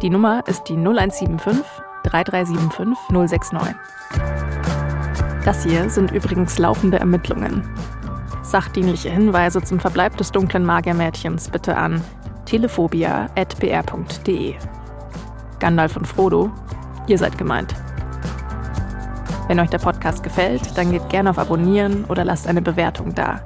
Die 0.00 0.08
Nummer 0.08 0.42
ist 0.46 0.64
die 0.64 0.78
0175 0.78 1.62
3375 2.04 2.96
069. 3.10 3.76
Das 5.44 5.62
hier 5.62 5.90
sind 5.90 6.10
übrigens 6.10 6.56
laufende 6.56 6.98
Ermittlungen. 6.98 7.68
Sachdienliche 8.42 9.10
Hinweise 9.10 9.60
zum 9.60 9.78
Verbleib 9.78 10.16
des 10.16 10.32
dunklen 10.32 10.64
Magiermädchens 10.64 11.50
bitte 11.50 11.76
an 11.76 12.02
telephobia.br.de. 12.46 14.54
Gandalf 15.58 15.96
und 15.98 16.06
Frodo, 16.06 16.50
ihr 17.08 17.18
seid 17.18 17.36
gemeint. 17.36 17.74
Wenn 19.50 19.58
euch 19.58 19.70
der 19.70 19.78
Podcast 19.78 20.22
gefällt, 20.22 20.78
dann 20.78 20.92
gebt 20.92 21.08
gerne 21.08 21.28
auf 21.28 21.36
Abonnieren 21.36 22.04
oder 22.04 22.24
lasst 22.24 22.46
eine 22.46 22.62
Bewertung 22.62 23.16
da. 23.16 23.40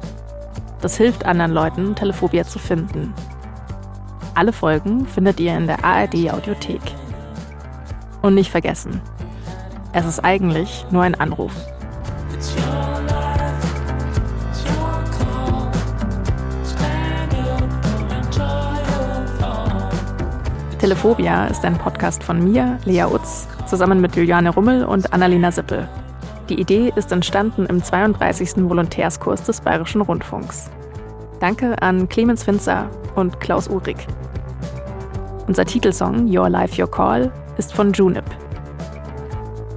Das 0.83 0.99
hilft 0.99 1.25
anderen 1.25 1.53
Leuten, 1.53 1.95
Telephobia 1.95 2.45
zu 2.45 2.59
finden. 2.59 3.15
Alle 4.35 4.53
Folgen 4.53 5.07
findet 5.07 5.41
ihr 5.41 5.57
in 5.57 5.67
der 5.67 5.83
ARD 5.83 6.31
Audiothek. 6.31 6.83
Und 8.21 8.35
nicht 8.35 8.51
vergessen, 8.51 9.01
es 9.95 10.05
ist 10.05 10.23
eigentlich 10.23 10.85
nur 10.91 11.05
ein 11.05 11.15
Anruf. 11.15 11.53
Telephobia 20.79 21.47
ist 21.47 21.65
ein 21.65 21.79
Podcast 21.79 22.23
von 22.23 22.45
mir, 22.45 22.79
Lea 22.85 23.05
Utz, 23.05 23.49
zusammen 23.67 24.01
mit 24.01 24.17
Juliane 24.17 24.51
Rummel 24.51 24.85
und 24.85 25.13
Annalena 25.13 25.51
Sippel. 25.51 25.89
Die 26.49 26.61
Idee 26.61 26.93
ist 26.95 27.11
entstanden 27.11 27.67
im 27.67 27.83
32. 27.83 28.69
Volontärskurs 28.69 29.43
des 29.45 29.61
Bayerischen 29.61 30.03
Rundfunks. 30.03 30.71
Danke 31.41 31.81
an 31.83 32.09
Clemens 32.09 32.45
Finzer 32.45 32.89
und 33.15 33.41
Klaus 33.41 33.69
Uhrig. 33.69 34.07
Unser 35.47 35.65
Titelsong 35.65 36.27
Your 36.29 36.49
Life, 36.49 36.81
Your 36.81 36.91
Call 36.91 37.33
ist 37.59 37.73
von 37.73 37.93
Junip. 37.93 38.25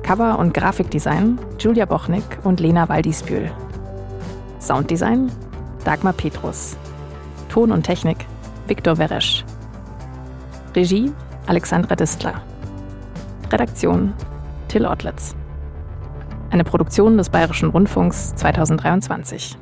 Cover 0.03 0.39
und 0.39 0.53
Grafikdesign 0.53 1.37
Julia 1.59 1.85
Bochnik 1.85 2.23
und 2.43 2.59
Lena 2.59 2.87
Waldispül. 2.87 3.51
Sounddesign 4.59 5.31
Dagmar 5.83 6.13
Petrus. 6.13 6.77
Ton 7.49 7.71
und 7.71 7.83
Technik 7.83 8.25
Viktor 8.67 8.97
Weresch. 8.97 9.43
Regie 10.75 11.11
Alexandra 11.47 11.95
Distler. 11.95 12.41
Redaktion 13.49 14.13
Till 14.67 14.85
Ottlitz. 14.85 15.33
Eine 16.49 16.65
Produktion 16.65 17.17
des 17.17 17.29
Bayerischen 17.29 17.69
Rundfunks 17.69 18.35
2023. 18.35 19.57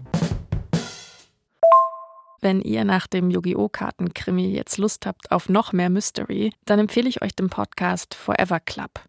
Wenn 2.41 2.62
ihr 2.62 2.84
nach 2.84 3.06
dem 3.06 3.30
Yu-Gi-Oh! 3.30 3.69
Kartenkrimi 3.69 4.48
jetzt 4.48 4.80
Lust 4.80 5.06
habt 5.06 5.32
auf 5.32 5.50
noch 5.50 5.71
mehr 5.71 5.91
Mystery, 5.91 6.52
dann 6.65 6.80
empfehle 6.80 7.08
ich 7.08 7.21
euch 7.21 7.36
den 7.36 7.52
Podcast 7.52 8.15
Forever 8.15 8.60
Club. 8.60 9.02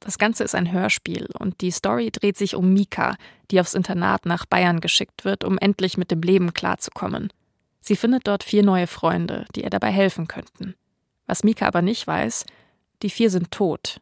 Das 0.00 0.18
Ganze 0.18 0.44
ist 0.44 0.54
ein 0.54 0.72
Hörspiel 0.72 1.28
und 1.38 1.60
die 1.60 1.70
Story 1.70 2.10
dreht 2.10 2.38
sich 2.38 2.54
um 2.54 2.72
Mika, 2.72 3.16
die 3.50 3.60
aufs 3.60 3.74
Internat 3.74 4.24
nach 4.24 4.46
Bayern 4.46 4.80
geschickt 4.80 5.26
wird, 5.26 5.44
um 5.44 5.58
endlich 5.58 5.98
mit 5.98 6.10
dem 6.10 6.22
Leben 6.22 6.54
klarzukommen. 6.54 7.30
Sie 7.80 7.96
findet 7.96 8.26
dort 8.26 8.44
vier 8.44 8.62
neue 8.62 8.86
Freunde, 8.86 9.44
die 9.54 9.62
ihr 9.64 9.70
dabei 9.70 9.90
helfen 9.90 10.26
könnten. 10.26 10.74
Was 11.26 11.44
Mika 11.44 11.66
aber 11.66 11.82
nicht 11.82 12.06
weiß, 12.06 12.46
die 13.02 13.10
vier 13.10 13.28
sind 13.28 13.50
tot. 13.50 14.00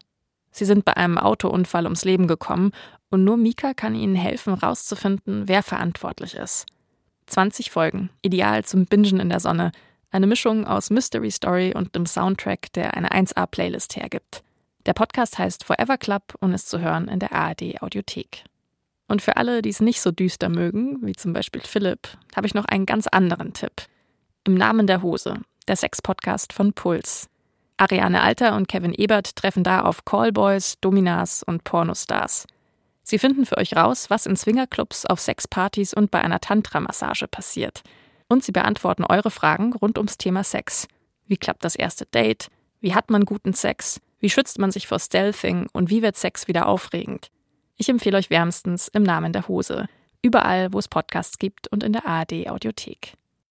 Sie 0.51 0.65
sind 0.65 0.85
bei 0.85 0.97
einem 0.97 1.17
Autounfall 1.17 1.85
ums 1.85 2.05
Leben 2.05 2.27
gekommen 2.27 2.71
und 3.09 3.23
nur 3.23 3.37
Mika 3.37 3.73
kann 3.73 3.95
ihnen 3.95 4.15
helfen, 4.15 4.53
rauszufinden, 4.53 5.47
wer 5.47 5.63
verantwortlich 5.63 6.35
ist. 6.35 6.65
20 7.27 7.71
Folgen, 7.71 8.09
ideal 8.21 8.65
zum 8.65 8.85
Bingen 8.85 9.19
in 9.19 9.29
der 9.29 9.39
Sonne. 9.39 9.71
Eine 10.11 10.27
Mischung 10.27 10.67
aus 10.67 10.89
Mystery 10.89 11.31
Story 11.31 11.73
und 11.73 11.95
dem 11.95 12.05
Soundtrack, 12.05 12.73
der 12.73 12.95
eine 12.97 13.11
1A-Playlist 13.11 13.95
hergibt. 13.95 14.43
Der 14.85 14.93
Podcast 14.93 15.37
heißt 15.37 15.63
Forever 15.63 15.97
Club 15.97 16.35
und 16.39 16.53
ist 16.53 16.69
zu 16.69 16.79
hören 16.79 17.07
in 17.07 17.19
der 17.19 17.31
ARD 17.31 17.81
Audiothek. 17.81 18.43
Und 19.07 19.21
für 19.21 19.37
alle, 19.37 19.61
die 19.61 19.69
es 19.69 19.79
nicht 19.79 20.01
so 20.01 20.11
düster 20.11 20.49
mögen, 20.49 20.97
wie 21.01 21.13
zum 21.13 21.33
Beispiel 21.33 21.61
Philipp, 21.61 22.17
habe 22.35 22.47
ich 22.47 22.53
noch 22.53 22.65
einen 22.65 22.85
ganz 22.85 23.07
anderen 23.07 23.53
Tipp. 23.53 23.83
Im 24.45 24.55
Namen 24.55 24.87
der 24.87 25.01
Hose, 25.01 25.41
der 25.67 25.75
Sex-Podcast 25.75 26.53
von 26.53 26.73
Puls. 26.73 27.30
Ariane 27.77 28.21
Alter 28.21 28.55
und 28.55 28.67
Kevin 28.67 28.93
Ebert 28.93 29.35
treffen 29.35 29.63
da 29.63 29.81
auf 29.81 30.05
Callboys, 30.05 30.79
Dominas 30.81 31.43
und 31.43 31.63
Pornostars. 31.63 32.45
Sie 33.03 33.19
finden 33.19 33.45
für 33.45 33.57
euch 33.57 33.75
raus, 33.75 34.09
was 34.09 34.25
in 34.25 34.35
Swingerclubs, 34.35 35.05
auf 35.05 35.19
Sexpartys 35.19 35.93
und 35.93 36.11
bei 36.11 36.21
einer 36.21 36.39
Tantra-Massage 36.39 37.27
passiert. 37.27 37.83
Und 38.29 38.43
sie 38.43 38.51
beantworten 38.51 39.03
eure 39.03 39.31
Fragen 39.31 39.73
rund 39.73 39.97
ums 39.97 40.17
Thema 40.17 40.43
Sex. 40.43 40.87
Wie 41.27 41.37
klappt 41.37 41.65
das 41.65 41.75
erste 41.75 42.05
Date? 42.05 42.49
Wie 42.79 42.95
hat 42.95 43.09
man 43.09 43.25
guten 43.25 43.53
Sex? 43.53 43.99
Wie 44.19 44.29
schützt 44.29 44.59
man 44.59 44.71
sich 44.71 44.87
vor 44.87 44.99
Stealthing? 44.99 45.67
Und 45.73 45.89
wie 45.89 46.01
wird 46.01 46.15
Sex 46.15 46.47
wieder 46.47 46.67
aufregend? 46.67 47.31
Ich 47.77 47.89
empfehle 47.89 48.17
euch 48.17 48.29
wärmstens 48.29 48.87
im 48.89 49.03
Namen 49.03 49.33
der 49.33 49.47
Hose. 49.47 49.87
Überall, 50.21 50.71
wo 50.71 50.79
es 50.79 50.87
Podcasts 50.87 51.39
gibt 51.39 51.67
und 51.67 51.83
in 51.83 51.93
der 51.93 52.05
ARD 52.05 52.47
Audiothek. 52.47 53.13